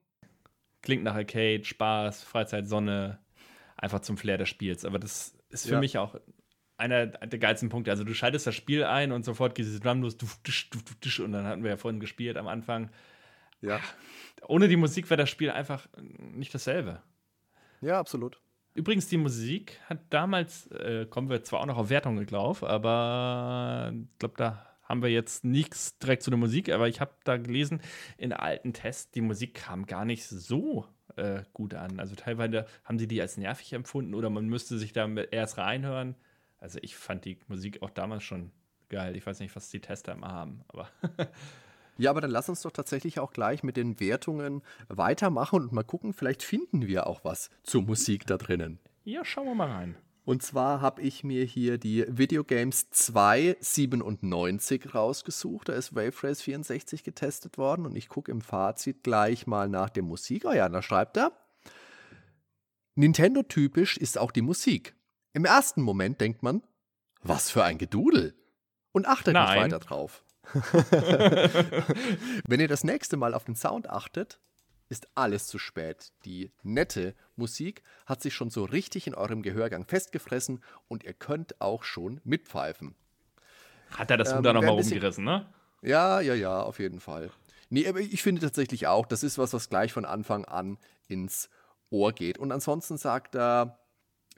[0.81, 3.19] Klingt nach Arcade, Spaß, Freizeit, Sonne,
[3.77, 4.85] einfach zum Flair des Spiels.
[4.85, 5.81] Aber das ist für Ja.
[5.81, 6.15] mich auch
[6.77, 7.91] einer der geilsten Punkte.
[7.91, 10.95] Also du schaltest das Spiel ein und sofort geht dieses Drum los, duf, duf, duf,
[11.03, 12.89] disch, und dann hatten wir ja vorhin gespielt am Anfang.
[13.61, 13.81] Ja,
[14.47, 17.03] Ohne die Musik wäre das Spiel einfach nicht dasselbe.
[17.81, 18.41] ja, absolut.
[18.75, 23.93] Übrigens, die Musik hat damals, äh, kommen wir zwar auch noch auf Wertungen drauf, aber
[23.93, 27.37] ich glaube, da haben wir jetzt nichts direkt zu der Musik, aber ich habe da
[27.37, 27.81] gelesen,
[28.19, 32.01] in alten Tests, die Musik kam gar nicht so äh, gut an.
[32.01, 36.17] Also teilweise haben sie die als nervig empfunden oder man müsste sich da erst reinhören.
[36.59, 38.51] Also ich fand die Musik auch damals schon
[38.89, 39.17] geil.
[39.17, 40.89] Ich weiß nicht, was die Tester immer haben, aber
[41.99, 45.85] Ja, aber dann lass uns doch tatsächlich auch gleich mit den Wertungen weitermachen und mal
[45.85, 48.79] gucken, vielleicht finden wir auch was zur Musik da drinnen.
[49.05, 49.97] ja, schauen wir mal rein.
[50.25, 55.69] Und zwar habe ich mir hier die Videogames 297 rausgesucht.
[55.69, 59.91] Da ist Wave Race 64 getestet worden und ich gucke im Fazit gleich mal nach
[59.91, 60.45] der Musik.
[60.45, 61.33] Oh ja, da schreibt er.
[62.95, 64.95] Nintendo-typisch ist auch die Musik.
[65.33, 66.63] Im ersten Moment denkt man,
[67.23, 68.37] was für ein Gedudel.
[68.93, 69.63] Und achtet nicht Nein.
[69.63, 70.23] weiter drauf.
[72.47, 74.39] Wenn ihr das nächste Mal auf den Sound achtet,
[74.93, 76.13] ist alles zu spät.
[76.27, 81.61] Die nette Musik hat sich schon so richtig in eurem Gehörgang festgefressen und ihr könnt
[81.63, 82.95] auch schon mitpfeifen.
[83.91, 85.47] Hat er das Ähm, Ruder noch wer mal ein bisschen- rumgerissen, ne?
[85.81, 87.31] Ja, ja, ja, auf jeden Fall.
[87.71, 90.77] Nee, aber ich finde tatsächlich auch, das ist was, was gleich von Anfang an
[91.09, 91.49] ins
[91.91, 92.37] Ohr geht.
[92.39, 93.79] Und ansonsten sagt er,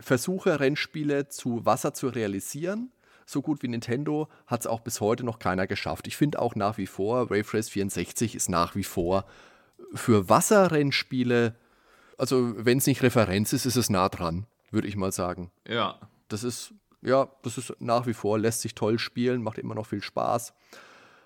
[0.01, 2.93] versuche Rennspiele zu Wasser zu realisieren.
[3.27, 6.07] So gut wie Nintendo hat es auch bis heute noch keiner geschafft.
[6.07, 9.25] Ich finde auch nach wie vor, Wave Race 64 ist nach wie vor
[9.95, 11.55] für Wasserrennspiele,
[12.19, 15.51] also wenn es nicht Referenz ist, ist es nah dran, würde ich mal sagen.
[15.69, 15.99] Ja.
[16.29, 16.73] Das ist,
[17.03, 20.55] ja, das ist nach wie vor, lässt sich toll spielen, macht immer noch viel Spaß.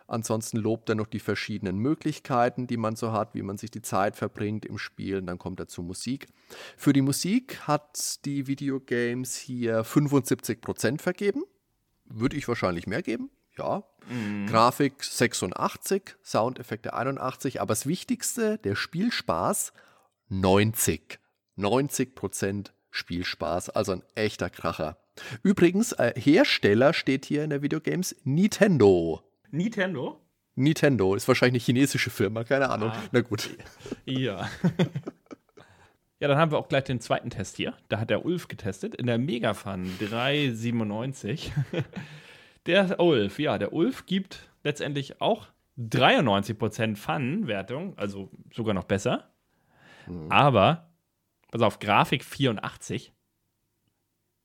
[0.08, 3.82] Ansonsten lobt er noch die verschiedenen Möglichkeiten, die man so hat, wie man sich die
[3.82, 5.18] Zeit verbringt im Spiel.
[5.18, 6.28] Und dann kommt er zur Musik.
[6.78, 11.44] Für die Musik hat die Videogames hier 75% vergeben.
[12.06, 13.30] Würde ich wahrscheinlich mehr geben.
[13.58, 13.82] Ja.
[14.46, 17.60] Grafik 86, Soundeffekte 81.
[17.60, 19.72] Aber das Wichtigste, der Spielspaß
[20.28, 21.18] 90.
[21.58, 23.70] 90% Spielspaß.
[23.70, 24.98] Also ein echter Kracher.
[25.42, 29.22] Übrigens, äh, Hersteller steht hier in der Videogames Nintendo.
[29.50, 30.20] Nintendo?
[30.54, 32.90] Nintendo ist wahrscheinlich eine chinesische Firma, keine Ahnung.
[32.90, 33.02] Ah.
[33.12, 33.48] Na gut.
[34.04, 34.48] Ja.
[36.20, 37.74] ja, dann haben wir auch gleich den zweiten Test hier.
[37.88, 41.52] Da hat der Ulf getestet in der Megafun 397.
[42.68, 45.48] Der Ulf, ja, der Ulf gibt letztendlich auch
[45.78, 49.32] 93% Fun-Wertung, also sogar noch besser.
[50.28, 50.90] Aber,
[51.50, 53.14] pass auf, Grafik 84.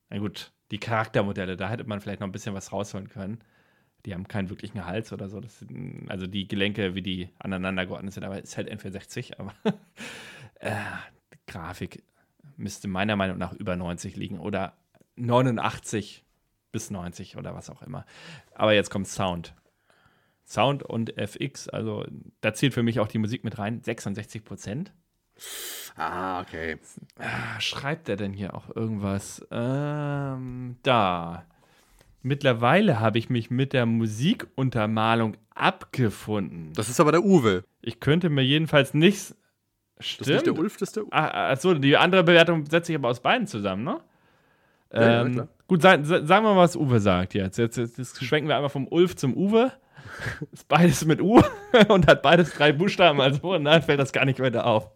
[0.08, 3.44] Na gut, die Charaktermodelle, da hätte man vielleicht noch ein bisschen was rausholen können.
[4.06, 5.42] Die haben keinen wirklichen Hals oder so.
[5.42, 9.38] Sind, also die Gelenke, wie die aneinander geordnet sind, aber es ist halt N64.
[9.38, 9.52] Aber
[10.60, 10.74] äh,
[11.46, 12.02] Grafik
[12.56, 14.78] müsste meiner Meinung nach über 90 liegen oder
[15.16, 16.23] 89
[16.74, 18.04] bis 90 oder was auch immer.
[18.52, 19.54] Aber jetzt kommt Sound.
[20.44, 22.04] Sound und FX, also
[22.42, 24.92] da zählt für mich auch die Musik mit rein, 66 Prozent.
[25.96, 26.78] Ah, okay.
[27.18, 29.46] Ah, schreibt er denn hier auch irgendwas?
[29.50, 31.44] Ähm, da.
[32.22, 36.72] Mittlerweile habe ich mich mit der Musikuntermalung abgefunden.
[36.74, 37.64] Das ist aber der Uwe.
[37.80, 39.36] Ich könnte mir jedenfalls nichts.
[39.96, 40.28] Das Stimmt.
[40.28, 41.12] ist nicht der Ulf, das ist der Uwe.
[41.12, 44.00] Ah, achso, die andere Bewertung setze ich aber aus beiden zusammen, ne?
[44.94, 45.48] Ja, ja, ähm, klar.
[45.66, 47.58] gut, sa sa sagen wir mal, was Uwe sagt jetzt.
[47.58, 47.98] Jetzt, jetzt.
[47.98, 49.72] jetzt schwenken wir einmal vom Ulf zum Uwe.
[50.52, 51.40] Ist beides mit U
[51.88, 54.90] und hat beides drei Buchstaben als Vor- und dann fällt das gar nicht weiter auf.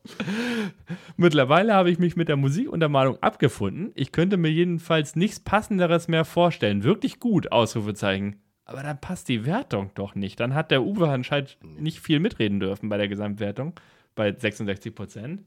[1.16, 3.90] Mittlerweile habe ich mich mit der Musikuntermalung abgefunden.
[3.94, 6.84] Ich könnte mir jedenfalls nichts Passenderes mehr vorstellen.
[6.84, 8.36] Wirklich gut, Ausrufezeichen.
[8.64, 10.38] Aber dann passt die Wertung doch nicht.
[10.40, 13.72] Dann hat der Uwe anscheinend nicht viel mitreden dürfen bei der Gesamtwertung,
[14.14, 15.42] bei 66 Prozent.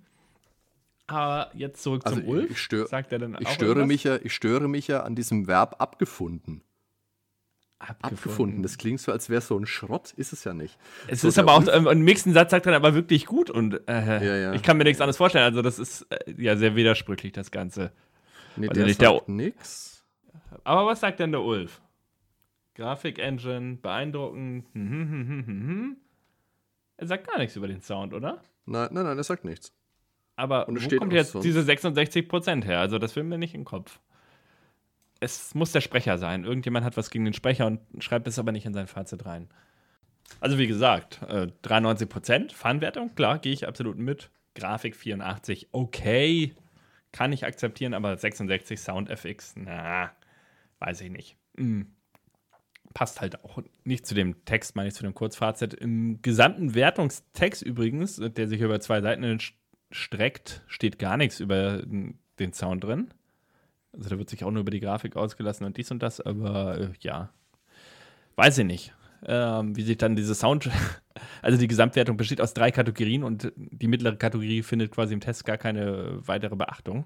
[1.07, 2.51] Aber jetzt zurück Also zum Ulf.
[2.51, 3.87] ich, stör, Sagt er dann ich, auch störe irgendwas?
[3.87, 6.63] mich ja, ich störe mich ja an diesem Verb abgefunden.
[7.79, 8.05] Abgefunden.
[8.15, 8.63] Abgefunden.
[8.63, 10.13] Das klingt so, als wäre so ein Schrott.
[10.15, 10.77] Ist es ja nicht.
[11.07, 13.81] Es So, ist aber auch, ähm, im nächsten Satz sagt er aber wirklich gut und
[13.89, 14.53] äh, Ja, ja.
[14.53, 15.45] ich kann mir nichts anderes vorstellen.
[15.45, 17.91] Also, das ist äh, ja sehr widersprüchlich, das Ganze.
[18.55, 20.05] Nee, Weiß der nicht, der- sagt nix.
[20.63, 21.81] Aber was sagt denn der Ulf?
[22.75, 24.65] Grafik-Engine, beeindruckend.
[24.73, 25.97] Hm, hm, hm, hm, hm, hm.
[26.97, 28.41] Er sagt gar nichts über den Sound, oder?
[28.65, 29.73] Nein, nein, nein, er sagt nichts.
[30.41, 32.79] Aber Und wo kommt jetzt sonst- diese 66% her?
[32.79, 33.99] Also, das will mir nicht im Kopf.
[35.19, 36.45] Es muss der Sprecher sein.
[36.45, 39.49] Irgendjemand hat was gegen den Sprecher und schreibt es aber nicht in sein Fazit rein.
[40.39, 44.31] Also, wie gesagt, äh, 93%, Fun-Wertung, klar, gehe ich absolut mit.
[44.55, 46.55] Grafik 84, okay,
[47.11, 50.11] kann ich akzeptieren, aber 66 Sound-FX, na,
[50.79, 51.37] weiß ich nicht.
[51.55, 51.85] Hm.
[52.95, 55.73] Passt halt auch nicht zu dem Text, meine ich, zu dem Kurzfazit.
[55.75, 59.23] Im gesamten Wertungstext übrigens, der sich über zwei Seiten
[59.91, 63.13] streckt, steht gar nichts über den Sound drin.
[63.93, 66.79] Also da wird sich auch nur über die Grafik ausgelassen und dies und das, aber
[66.79, 67.29] äh, ja,
[68.35, 68.93] weiß ich nicht.
[69.23, 70.69] Ähm, wie sich dann diese Sound,
[71.41, 75.45] also die Gesamtwertung besteht aus drei Kategorien und die mittlere Kategorie findet quasi im Test
[75.45, 77.05] gar keine weitere Beachtung.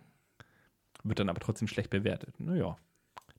[1.04, 2.40] Wird dann aber trotzdem schlecht bewertet.
[2.40, 2.78] Naja.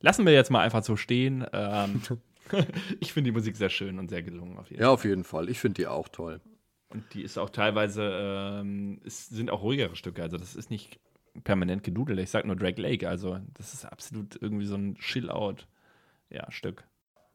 [0.00, 1.46] Lassen wir jetzt mal einfach so stehen.
[1.52, 2.02] Ähm,
[3.00, 5.48] ich finde die Musik sehr schön und sehr gelungen auf jeden Ja, auf jeden Fall.
[5.48, 6.40] Ich finde die auch toll.
[6.88, 10.22] Und die ist auch teilweise, ähm, es sind auch ruhigere Stücke.
[10.22, 11.00] Also das ist nicht
[11.44, 12.18] permanent gedudelt.
[12.20, 13.08] Ich sag nur Drag Lake.
[13.08, 16.84] Also das ist absolut irgendwie so ein Chill-Out-Stück.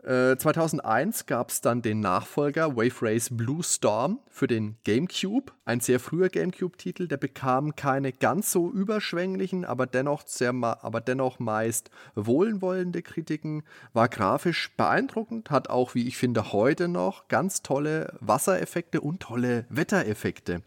[0.03, 5.51] Äh, 2001 gab es dann den Nachfolger Wave Race Blue Storm für den GameCube.
[5.63, 11.37] Ein sehr früher GameCube-Titel, der bekam keine ganz so überschwänglichen, aber dennoch, sehr aber dennoch
[11.37, 13.63] meist wohlwollende Kritiken.
[13.93, 19.65] War grafisch beeindruckend, hat auch, wie ich finde, heute noch ganz tolle Wassereffekte und tolle
[19.69, 20.63] Wettereffekte.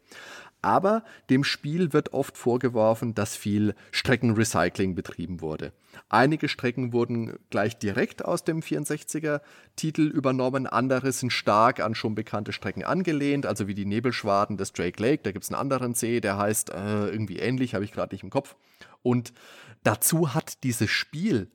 [0.65, 5.75] Aber dem Spiel wird oft vorgeworfen, dass viel Streckenrecycling betrieben wurde.
[6.09, 9.43] Einige Strecken wurden gleich direkt aus dem 64er
[9.77, 14.73] Titel übernommen, andere sind stark an schon bekannte Strecken angelehnt, also wie die Nebelschwaden des
[14.73, 15.23] Drake Lake.
[15.23, 18.25] Da gibt es einen anderen See, der heißt äh, irgendwie ähnlich, habe ich gerade nicht
[18.25, 18.57] im Kopf.
[19.03, 19.35] Und
[19.83, 21.51] dazu hat dieses Spiel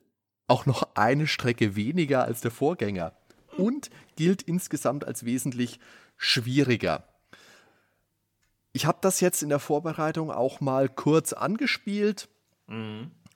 [0.46, 3.12] auch noch eine Strecke weniger als der Vorgänger
[3.56, 5.80] und gilt insgesamt als wesentlich
[6.16, 7.09] schwieriger.
[8.72, 12.28] Ich habe das jetzt in der Vorbereitung auch mal kurz angespielt.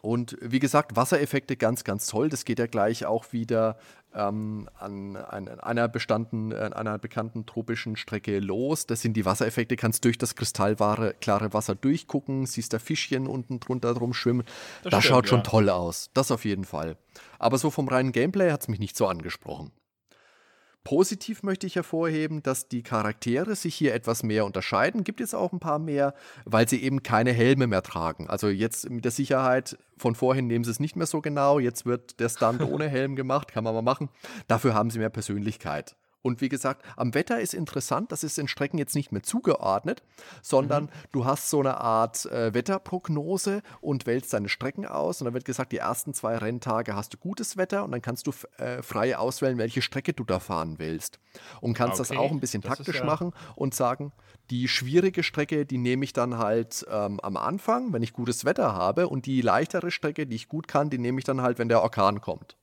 [0.01, 2.29] Und wie gesagt, Wassereffekte ganz, ganz toll.
[2.29, 3.79] Das geht ja gleich auch wieder
[4.15, 8.87] ähm, an, an einer, bestanden, an einer bekannten tropischen Strecke los.
[8.87, 13.61] Das sind die Wassereffekte, kannst durch das kristallklare klare Wasser durchgucken, siehst da Fischchen unten
[13.61, 14.45] drunter drum schwimmen.
[14.83, 15.45] Das, Das schaut stimmt, schon ja.
[15.45, 16.11] toll aus.
[16.15, 16.97] Das auf jeden Fall.
[17.39, 19.73] Aber so vom reinen Gameplay hat es mich nicht so angesprochen.
[20.85, 25.03] Positiv möchte ich hervorheben, dass die Charaktere sich hier etwas mehr unterscheiden.
[25.03, 26.15] Gibt es auch ein paar mehr,
[26.45, 28.29] weil sie eben keine Helme mehr tragen.
[28.29, 31.59] Also jetzt mit der Sicherheit von vorhin nehmen sie es nicht mehr so genau.
[31.59, 34.11] Jetzt wird der Stunt ohne Helm gemacht, kann man mal machen.
[34.47, 35.97] Dafür haben sie mehr Persönlichkeit.
[36.25, 40.03] Und wie gesagt, am Wetter ist interessant, das ist den Strecken jetzt nicht mehr zugeordnet,
[40.41, 45.21] sondern du hast so eine Art äh, Wetterprognose und wählst deine Strecken aus.
[45.21, 48.27] Und dann wird gesagt, die ersten zwei Renntage hast du gutes Wetter und dann kannst
[48.27, 51.19] du äh, frei auswählen, welche Strecke du da fahren willst.
[51.61, 54.11] Und kannst das Okay, auch ein bisschen das taktisch ja- machen und sagen,
[54.49, 58.73] die schwierige Strecke, die nehme ich dann halt ähm, am Anfang, wenn ich gutes Wetter
[58.73, 59.09] habe.
[59.09, 61.83] Und die leichtere Strecke, die ich gut kann, die nehme ich dann halt, wenn der
[61.83, 62.57] Orkan kommt.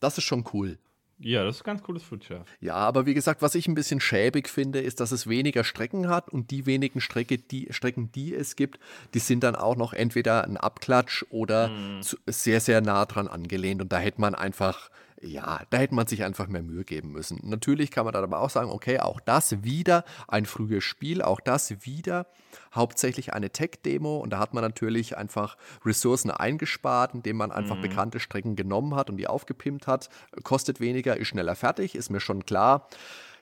[0.00, 0.78] Das ist schon cool.
[1.22, 2.44] Ja, das ist ein ganz cooles Feature.
[2.60, 6.08] Ja, aber wie gesagt, was ich ein bisschen schäbig finde, ist, dass es weniger Strecken
[6.08, 8.78] hat und die wenigen Strecke, die, Strecken, die es gibt,
[9.14, 11.70] die sind dann auch noch entweder ein Abklatsch oder
[12.00, 14.90] zu, sehr, sehr nah dran angelehnt und da hätte man einfach,
[15.22, 17.40] ja, da hätte man sich einfach mehr Mühe geben müssen.
[17.44, 21.40] Natürlich kann man dann aber auch sagen, okay, auch das wieder ein frühes Spiel, auch
[21.40, 22.26] das wieder
[22.74, 28.18] hauptsächlich eine Tech-Demo und da hat man natürlich einfach Ressourcen eingespart, indem man einfach bekannte
[28.18, 30.08] Strecken genommen hat und die aufgepimpt hat.
[30.42, 32.88] Kostet weniger, ist schneller fertig, ist mir schon klar.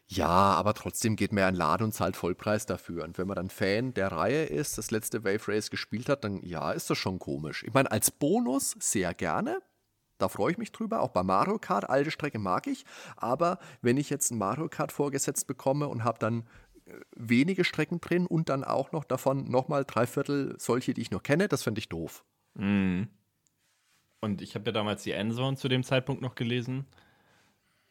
[0.06, 3.04] Ja, aber trotzdem geht mir ein Laden und zahlt Vollpreis dafür.
[3.04, 6.42] Und wenn man dann Fan der Reihe ist, das letzte Wave Race gespielt hat, dann
[6.42, 7.62] ja, ist das schon komisch.
[7.62, 9.62] Ich meine, als Bonus sehr gerne.
[10.20, 11.00] Da freue ich mich drüber.
[11.00, 12.84] Auch bei Mario Kart, alte Strecke mag ich.
[13.16, 16.44] Aber wenn ich jetzt ein Mario Kart vorgesetzt bekomme und habe dann
[16.86, 21.10] äh, wenige Strecken drin und dann auch noch davon nochmal drei Viertel solche, die ich
[21.10, 22.24] noch kenne, das finde ich doof.
[22.54, 23.08] Mhm.
[24.20, 26.86] Und ich habe ja damals die Endzone zu dem Zeitpunkt noch gelesen.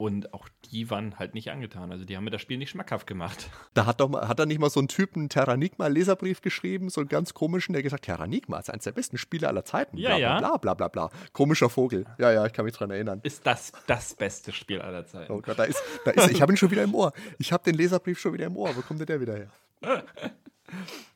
[0.01, 1.91] Und auch die waren halt nicht angetan.
[1.91, 3.49] Also die haben mir das Spiel nicht schmackhaft gemacht.
[3.73, 7.01] Da hat, doch mal, hat da nicht mal so ein Typ einen Terranigma-Leserbrief geschrieben, so
[7.01, 9.97] einen ganz komischen, der gesagt Terranigma ist eines der besten Spiele aller Zeiten.
[9.97, 10.39] Ja, bla, ja.
[10.39, 11.09] Bla, bla, bla, bla.
[11.33, 12.05] Komischer Vogel.
[12.17, 13.19] Ja, ja, ich kann mich dran erinnern.
[13.23, 15.33] Ist das das beste Spiel aller Zeiten?
[15.33, 17.11] Oh Gott, da ist, da ist ich habe ihn schon wieder im Ohr.
[17.37, 18.73] Ich habe den Leserbrief schon wieder im Ohr.
[18.77, 19.51] Wo kommt denn der wieder her?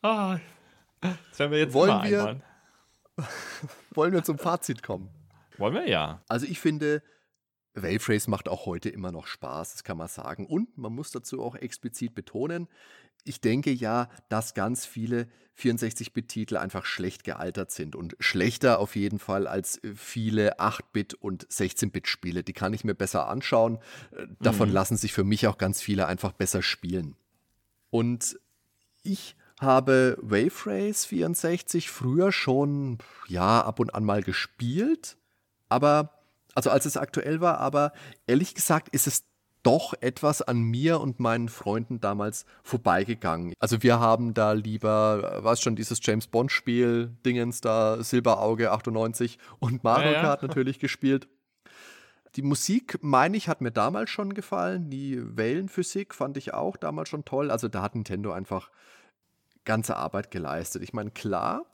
[0.02, 0.40] Ah,
[1.00, 2.42] das werden wir jetzt Wollen immer wir-.
[3.94, 5.10] Wollen wir zum Fazit kommen?
[5.58, 6.22] Wollen wir ja.
[6.28, 7.04] Also ich finde,
[7.76, 10.46] Wave Race macht auch heute immer noch Spaß, das kann man sagen.
[10.46, 12.68] Und man muss dazu auch explizit betonen,
[13.26, 19.20] ich denke ja, dass ganz viele 64-Bit-Titel einfach schlecht gealtert sind und schlechter auf jeden
[19.20, 22.44] Fall als äh, viele 8-Bit- und 16-Bit-Spiele.
[22.44, 23.78] Die kann ich mir besser anschauen.
[24.12, 27.16] Äh, Davon lassen sich für mich auch ganz viele einfach besser spielen.
[27.92, 28.40] Und
[29.04, 32.98] ich habe Wave Race 64 früher schon,
[33.28, 35.18] ja, ab und an mal gespielt.
[35.70, 36.23] Aber,
[36.56, 37.94] also als es aktuell war, aber
[38.28, 39.24] ehrlich gesagt ist es
[39.64, 43.54] doch etwas an mir und meinen Freunden damals vorbeigegangen.
[43.60, 48.72] Also wir haben da lieber, äh, was schon, dieses James Bond Spiel, Dingens da, Silberauge
[48.72, 50.22] 98 und Mario Ja, ja.
[50.22, 51.28] Kart natürlich gespielt.
[52.36, 54.90] Die Musik, meine ich, hat mir damals schon gefallen.
[54.90, 57.52] Die Wellenphysik fand ich auch damals schon toll.
[57.52, 58.70] Also da hat Nintendo einfach
[59.66, 60.82] ganze Arbeit geleistet.
[60.82, 61.66] Ich meine, klar,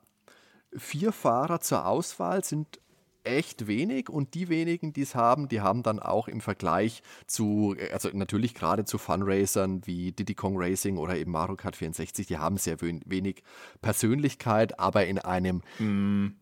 [0.75, 2.79] vier Fahrer zur Auswahl sind
[3.23, 7.75] echt wenig und die wenigen, die es haben, die haben dann auch im Vergleich zu,
[7.91, 12.37] also natürlich gerade zu Funracern wie Diddy Kong Racing oder eben Mario Kart 64, die
[12.37, 13.43] haben sehr wen- wenig
[13.81, 15.61] Persönlichkeit, aber in einem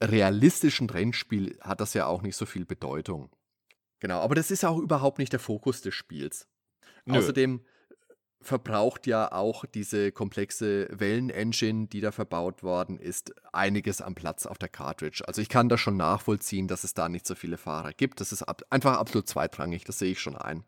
[0.01, 3.29] realistischen Rennspiel hat das ja auch nicht so viel Bedeutung.
[3.99, 6.47] Genau, aber das ist auch überhaupt nicht der Fokus des Spiels.
[7.05, 7.17] Nö.
[7.17, 7.61] Außerdem
[8.41, 14.57] verbraucht ja auch diese komplexe Wellen-Engine, die da verbaut worden ist, einiges am Platz auf
[14.57, 15.23] der Cartridge.
[15.27, 18.21] Also ich kann das schon nachvollziehen, dass es da nicht so viele Fahrer gibt.
[18.21, 20.63] Das ist ab einfach absolut zweitrangig, das sehe ich schon ein.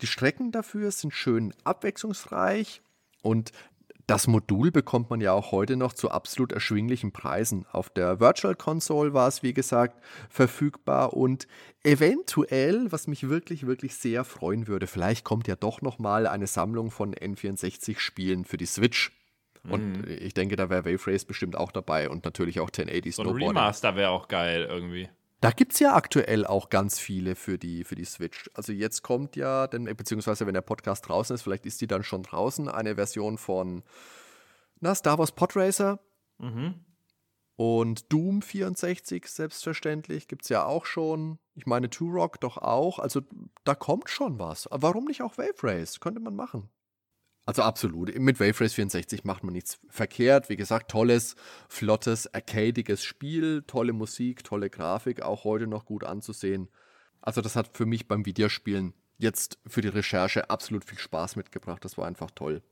[0.00, 2.82] Die Strecken dafür sind schön abwechslungsreich
[3.22, 3.52] und
[4.06, 7.66] das Modul bekommt man ja auch heute noch zu absolut erschwinglichen Preisen.
[7.72, 11.46] Auf der Virtual Console war es, wie gesagt, verfügbar und
[11.82, 16.46] eventuell, was mich wirklich, wirklich sehr freuen würde, vielleicht kommt ja doch noch mal eine
[16.46, 19.12] Sammlung von N64-Spielen für die Switch.
[19.68, 23.22] Und ich denke, da wäre Wave Race bestimmt auch dabei und natürlich auch 1080 So
[23.22, 23.48] ein Snowboarding.
[23.48, 25.08] Remaster wäre auch geil irgendwie.
[25.42, 28.48] Da gibt es ja aktuell auch ganz viele für die, für die Switch.
[28.54, 32.04] Also jetzt kommt ja, denn, beziehungsweise wenn der Podcast draußen ist, vielleicht ist die dann
[32.04, 33.82] schon draußen, eine Version von
[34.78, 35.98] na, Star Wars Podracer
[36.38, 36.84] Mhm.
[37.56, 41.38] und Doom 64, selbstverständlich, gibt es ja auch schon.
[41.54, 43.00] Ich meine, Turok doch auch.
[43.00, 43.22] Also
[43.64, 44.68] da kommt schon was.
[44.70, 45.98] Warum nicht auch Wave Race?
[45.98, 46.70] Könnte man machen.
[47.44, 48.16] Also absolut.
[48.18, 50.48] Mit Wave Race 64 macht man nichts verkehrt.
[50.48, 51.34] Wie gesagt, tolles,
[51.68, 56.68] flottes, arcadiges Spiel, tolle Musik, tolle Grafik, auch heute noch gut anzusehen.
[57.20, 61.84] Also das hat für mich beim Videospielen jetzt für die Recherche absolut viel Spaß mitgebracht.
[61.84, 62.62] Das war einfach toll.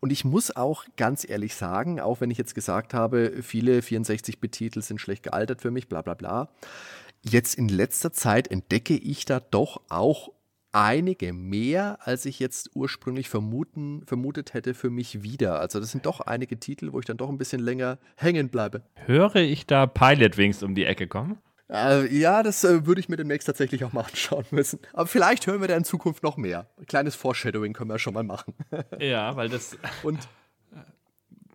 [0.00, 4.80] Und ich muss auch ganz ehrlich sagen, auch wenn ich jetzt gesagt habe, viele 64-Bit-Titel
[4.80, 6.48] sind schlecht gealtert für mich, bla bla bla.
[7.22, 10.30] Jetzt in letzter Zeit entdecke ich da doch auch
[10.74, 15.60] einige mehr, als ich jetzt ursprünglich vermuten, vermutet hätte für mich wieder.
[15.60, 18.82] Also das sind doch einige Titel, wo ich dann doch ein bisschen länger hängen bleibe.
[19.06, 21.38] Höre ich da Pilot Wings um die Ecke kommen?
[21.70, 24.80] Äh, ja, das äh, würde ich mir demnächst tatsächlich auch mal anschauen müssen.
[24.92, 26.68] Aber vielleicht hören wir da in Zukunft noch mehr.
[26.78, 28.54] Ein kleines Foreshadowing können wir schon mal machen.
[28.98, 29.78] Ja, weil das.
[30.02, 30.18] Und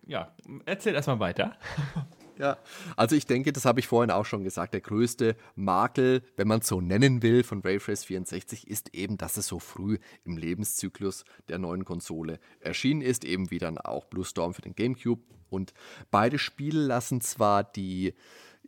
[0.06, 0.34] Ja,
[0.66, 1.56] erzähl erstmal weiter.
[2.40, 2.56] Ja,
[2.96, 6.60] also ich denke, das habe ich vorhin auch schon gesagt, der größte Makel, wenn man
[6.60, 10.38] es so nennen will, von Wave Race 64 ist eben, dass es so früh im
[10.38, 15.20] Lebenszyklus der neuen Konsole erschienen ist, eben wie dann auch Blue Storm für den GameCube.
[15.50, 15.74] Und
[16.10, 18.14] beide Spiele lassen zwar die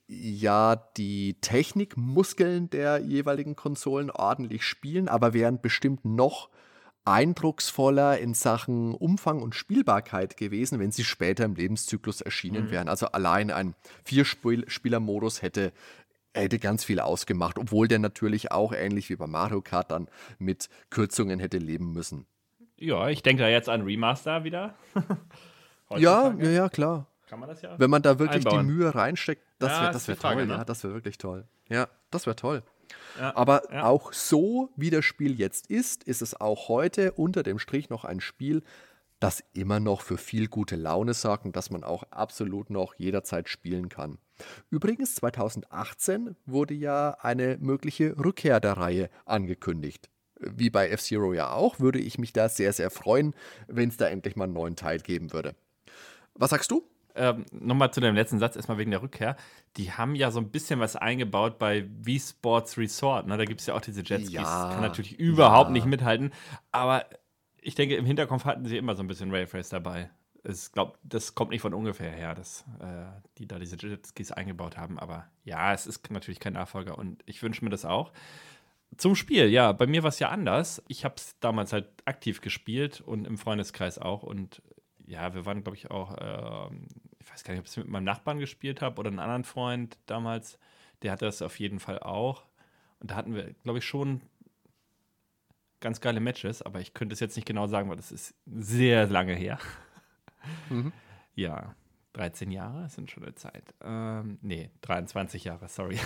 [0.07, 6.51] ja, die Technikmuskeln der jeweiligen Konsolen ordentlich spielen, aber wären bestimmt noch
[7.05, 12.89] eindrucksvoller in Sachen Umfang und Spielbarkeit gewesen, wenn sie später im Lebenszyklus erschienen wären.
[12.89, 13.75] Also allein ein
[14.05, 15.73] Vier-Spieler-Modus hätte,
[16.35, 20.69] hätte ganz viel ausgemacht, obwohl der natürlich auch ähnlich wie bei Mario Kart dann mit
[20.91, 22.27] Kürzungen hätte leben müssen.
[22.77, 24.75] Ja, ich denke da jetzt an Remaster wieder.
[25.99, 27.07] Ja, ja, ja, klar.
[27.29, 27.79] Kann man das ja?
[27.79, 28.67] Wenn man da wirklich Einbauen.
[28.67, 30.47] die Mühe reinsteckt, das Ja, wäre wär Frage, toll.
[30.47, 30.55] ne?
[30.55, 31.45] Ja, das wäre wirklich toll.
[31.69, 32.63] Ja, das wäre toll.
[33.19, 33.85] Ja, Aber ja.
[33.85, 38.05] auch so, wie das Spiel jetzt ist, ist es auch heute unter dem Strich noch
[38.05, 38.63] ein Spiel,
[39.21, 43.49] das immer noch für viel gute Laune sorgt und das man auch absolut noch jederzeit
[43.49, 44.19] spielen kann.
[44.71, 50.11] Übrigens, 2018 wurde ja eine mögliche Rückkehr der Reihe angekündigt.
[50.41, 53.35] Wie bei F-Zero ja auch, würde ich mich da sehr, sehr freuen,
[53.69, 55.55] wenn es da endlich mal einen neuen Teil geben würde.
[56.35, 56.89] Was sagst du?
[57.15, 59.37] Ähm, nochmal zu dem letzten Satz, erstmal wegen der Rückkehr.
[59.77, 63.27] Die haben ja so ein bisschen was eingebaut bei Wii Sports Resort.
[63.27, 63.37] Ne?
[63.37, 64.33] Da gibt es ja auch diese Jetskis.
[64.33, 65.73] Ja, das kann natürlich überhaupt ja.
[65.73, 66.33] nicht mithalten.
[66.71, 67.07] Aber
[67.61, 70.11] ich denke, im Hinterkopf hatten sie immer so ein bisschen Rayface dabei.
[70.45, 73.07] Ich glaube, das kommt nicht von ungefähr her, dass äh,
[73.39, 74.99] die da diese Jetskis eingebaut haben.
[74.99, 78.13] Aber ja, es ist natürlich kein Nachfolger und ich wünsche mir das auch.
[78.97, 80.83] Zum Spiel, ja, bei mir war es ja anders.
[80.89, 84.23] Ich habe es damals halt aktiv gespielt und im Freundeskreis auch.
[84.23, 84.61] Und
[85.13, 86.89] ja, wir waren, glaube ich, auch, ähm,
[87.19, 89.45] ich weiß gar nicht, ob ich es mit meinem Nachbarn gespielt habe oder einem anderen
[89.45, 90.59] Freund damals.
[91.03, 92.45] Der hatte das auf jeden Fall auch.
[92.99, 94.23] Und da hatten wir, glaube ich, schon
[95.81, 99.07] ganz geile Matches, aber ich könnte es jetzt nicht genau sagen, weil das ist sehr
[99.07, 99.59] lange her.
[100.71, 100.93] Mhm.
[101.35, 101.75] Ja,
[102.15, 103.75] 13 Jahre sind schon eine Zeit.
[103.83, 105.99] Ähm, nee, 23 Jahre, sorry.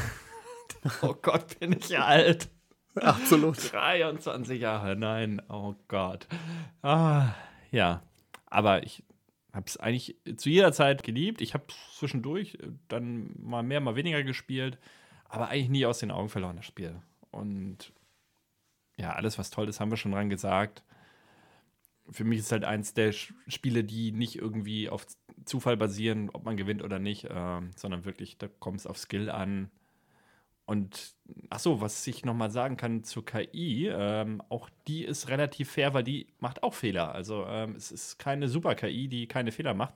[1.02, 2.48] oh Gott, bin ich alt.
[2.96, 3.72] Absolut.
[3.72, 6.26] 23 Jahre, nein, oh Gott.
[6.82, 7.34] Ah,
[7.70, 8.02] ja,
[8.46, 9.04] aber ich
[9.52, 11.40] habe es eigentlich zu jeder Zeit geliebt.
[11.40, 14.78] Ich habe zwischendurch dann mal mehr, mal weniger gespielt,
[15.28, 17.00] aber eigentlich nie aus den Augen verloren, das Spiel.
[17.30, 17.92] Und
[18.96, 20.82] ja, alles, was toll ist, haben wir schon dran gesagt.
[22.08, 25.06] Für mich ist halt eins der Spiele, die nicht irgendwie auf
[25.44, 29.28] Zufall basieren, ob man gewinnt oder nicht, ähm, sondern wirklich, da kommt es auf Skill
[29.28, 29.70] an.
[30.66, 31.14] Und
[31.48, 35.94] ach so, was ich nochmal sagen kann zur KI, ähm, auch die ist relativ fair,
[35.94, 37.14] weil die macht auch Fehler.
[37.14, 39.94] Also ähm, es ist keine super KI, die keine Fehler macht,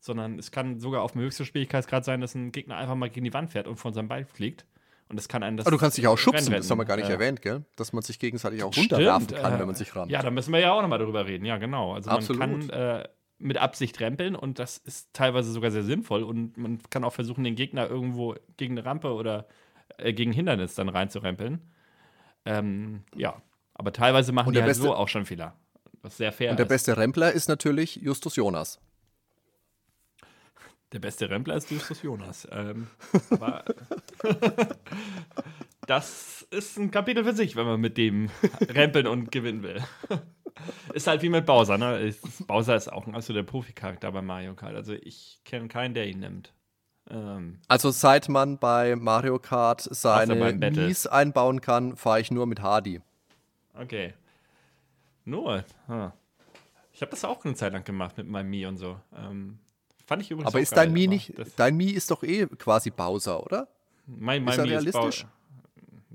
[0.00, 3.24] sondern es kann sogar auf dem höchsten Schwierigkeitsgrad sein, dass ein Gegner einfach mal gegen
[3.24, 4.66] die Wand fährt und von seinem Bein fliegt.
[5.08, 6.96] Und das kann einen das Aber du kannst dich auch schubsen, das haben wir gar
[6.96, 7.20] nicht retten.
[7.20, 7.64] erwähnt, gell?
[7.76, 10.10] Dass man sich gegenseitig auch Stimmt, runterwerfen kann, äh, wenn man sich rammt.
[10.10, 11.44] Ja, da müssen wir ja auch nochmal drüber reden.
[11.44, 11.92] Ja, genau.
[11.94, 12.40] Also Absolut.
[12.40, 16.22] man kann äh, mit Absicht rempeln und das ist teilweise sogar sehr sinnvoll.
[16.22, 19.46] Und man kann auch versuchen, den Gegner irgendwo gegen eine Rampe oder
[19.98, 21.60] äh, gegen Hindernis dann reinzurempeln.
[22.44, 23.40] Ähm, ja,
[23.74, 25.56] aber teilweise machen die halt beste- so auch schon Fehler.
[26.02, 26.70] Was sehr fair Und der ist.
[26.70, 28.80] beste Rempler ist natürlich Justus Jonas.
[30.92, 32.46] Der beste Rempler ist Justus Jonas.
[32.50, 32.88] Ähm,
[33.30, 33.64] aber
[35.86, 38.30] das ist ein Kapitel für sich, wenn man mit dem
[38.60, 39.82] rempeln und gewinnen will.
[40.92, 42.14] Ist halt wie mit Bowser, ne?
[42.46, 44.74] Bowser ist auch ein absoluter Profikarakter bei Mario Kart.
[44.76, 46.52] Also ich kenne keinen, der ihn nimmt.
[47.10, 50.34] Ähm, Also seit man bei Mario Kart seine.
[50.52, 53.00] Mies einbauen kann, fahre ich nur mit Hardy.
[53.74, 54.14] okay.
[55.24, 55.64] Nur.
[55.86, 56.12] hm.
[56.92, 58.98] Ich habe das auch eine Zeit lang gemacht mit meinem Mii und so.
[59.16, 59.58] Ähm,
[60.06, 62.90] fand ich übrigens Aber ist geil, dein Mii nicht, dein Mii ist doch eh quasi
[62.90, 63.68] Bowser, oder?
[64.06, 65.22] Mein, mein Ist er Mii realistisch?
[65.24, 65.28] Bau-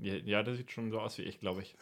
[0.00, 1.74] ja, ja, der sieht schon so aus wie ich, glaube ich.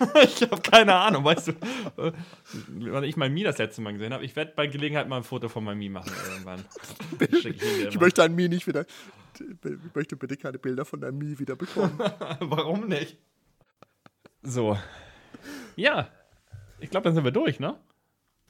[0.24, 1.52] ich habe keine Ahnung, weißt du.
[1.96, 4.24] Wann ich mein Mii das letzte Mal gesehen habe.
[4.24, 6.64] Ich werde bei Gelegenheit mal ein Foto von meinem Mii machen irgendwann.
[7.20, 8.86] Ich Ich möchte dein Mii nicht wieder.
[9.38, 11.98] Ich möchte bitte keine Bilder von deinem Mii wieder bekommen.
[12.40, 13.16] Warum nicht?
[14.42, 14.78] So.
[15.76, 16.08] Ja.
[16.80, 17.78] Ich glaube, dann sind wir durch, ne?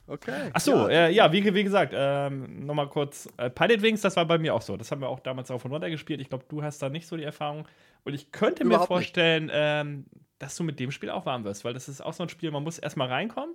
[0.06, 0.50] Okay.
[0.52, 3.26] Ach so, äh, ja, wie, wie gesagt, ähm, nochmal kurz.
[3.38, 4.76] Äh, Pilot Wings, das war bei mir auch so.
[4.76, 6.20] Das haben wir auch damals auf und runter gespielt.
[6.20, 7.66] Ich glaube, du hast da nicht so die Erfahrung.
[8.04, 8.96] Und ich könnte mir Überhaupt nicht.
[8.98, 10.04] vorstellen, ähm,
[10.38, 12.50] dass du mit dem Spiel auch warm wirst, weil das ist auch so ein Spiel,
[12.50, 13.54] man muss erstmal reinkommen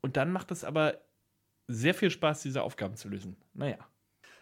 [0.00, 0.94] und dann macht es aber
[1.68, 3.36] sehr viel Spaß, diese Aufgaben zu lösen.
[3.52, 3.76] Naja.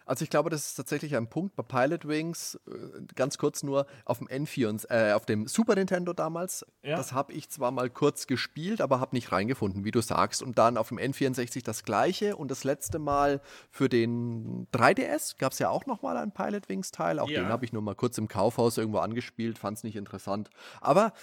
[0.05, 3.85] Also ich glaube, das ist tatsächlich ein Punkt bei Pilot Wings, äh, ganz kurz nur,
[4.05, 6.95] auf dem N4, und, äh, auf dem Super Nintendo damals, Ja.
[6.97, 10.41] das habe ich zwar mal kurz gespielt, aber habe nicht reingefunden, wie du sagst.
[10.43, 15.51] Und dann auf dem N64 das gleiche und das letzte Mal für den 3DS gab
[15.53, 17.41] es ja auch noch mal ein Pilot Wings Teil, auch Ja.
[17.41, 20.49] den habe ich nur mal kurz im Kaufhaus irgendwo angespielt, fand es nicht interessant.
[20.81, 21.13] Aber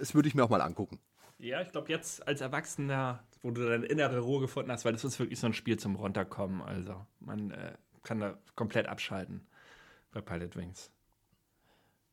[0.00, 0.98] es würde ich mir auch mal angucken.
[1.38, 5.02] Ja, ich glaube, jetzt als Erwachsener, wo du deine innere Ruhe gefunden hast, weil das
[5.04, 6.62] ist wirklich so ein Spiel zum Runterkommen.
[6.62, 7.72] Also, man äh,
[8.02, 9.46] kann da komplett abschalten
[10.12, 10.90] bei Pilot Wings.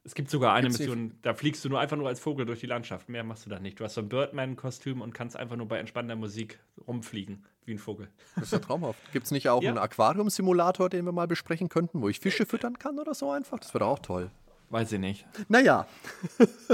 [0.05, 2.61] Es gibt sogar eine Gibt's Mission, da fliegst du nur einfach nur als Vogel durch
[2.61, 3.09] die Landschaft.
[3.09, 3.79] Mehr machst du da nicht.
[3.79, 7.77] Du hast so ein Birdman-Kostüm und kannst einfach nur bei entspannter Musik rumfliegen, wie ein
[7.79, 8.07] Vogel.
[8.35, 8.99] Das ist ja traumhaft.
[9.11, 9.69] Gibt es nicht auch Ja.
[9.69, 13.59] einen Aquariumsimulator, den wir mal besprechen könnten, wo ich Fische füttern kann oder so einfach?
[13.59, 14.31] Das wäre auch toll.
[14.69, 15.25] Weiß ich nicht.
[15.47, 15.87] Naja.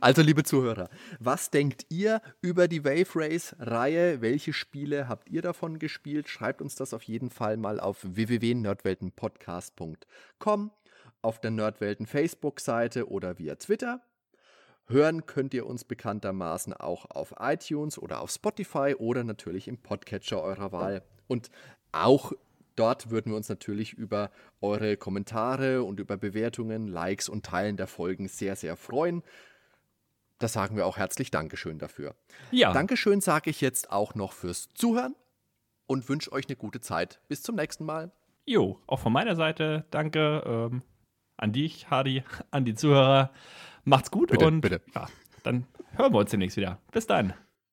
[0.00, 0.88] also, liebe Zuhörer,
[1.20, 4.20] was denkt ihr über die Wave Race-Reihe?
[4.20, 6.28] Welche Spiele habt ihr davon gespielt?
[6.28, 10.72] Schreibt uns das auf jeden Fall mal auf www.nerdweltenpodcast.com,
[11.22, 14.02] auf der Nerdwelten Facebook-Seite oder via Twitter.
[14.86, 20.42] Hören könnt ihr uns bekanntermaßen auch auf iTunes oder auf Spotify oder natürlich im Podcatcher
[20.42, 21.02] eurer Wahl.
[21.28, 21.50] Und
[21.92, 22.32] auch
[22.76, 24.30] dort würden wir uns natürlich über
[24.60, 29.22] eure Kommentare und über Bewertungen, Likes und Teilen der Folgen sehr, sehr freuen.
[30.38, 32.14] Da sagen wir auch herzlich Dankeschön dafür.
[32.50, 35.14] Ja, Dankeschön sage ich jetzt auch noch fürs Zuhören
[35.86, 37.20] und wünsche euch eine gute Zeit.
[37.28, 38.10] Bis zum nächsten Mal.
[38.46, 40.82] jo, auch von meiner Seite danke ähm,
[41.36, 43.30] an dich, Hardy, an die Zuhörer.
[43.84, 44.80] Macht's gut Bitte, und bitte.
[44.94, 45.08] Ja,
[45.42, 46.78] dann hören wir uns demnächst wieder.
[46.92, 47.32] Bis dann.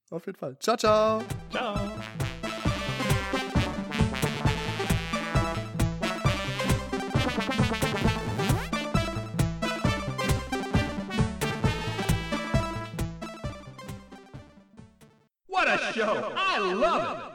[0.10, 0.57] Auf jeden Fall.
[0.60, 1.22] Ciao, ciao.
[1.49, 1.91] Ciao.
[15.94, 16.34] Show!
[16.36, 17.31] I love it!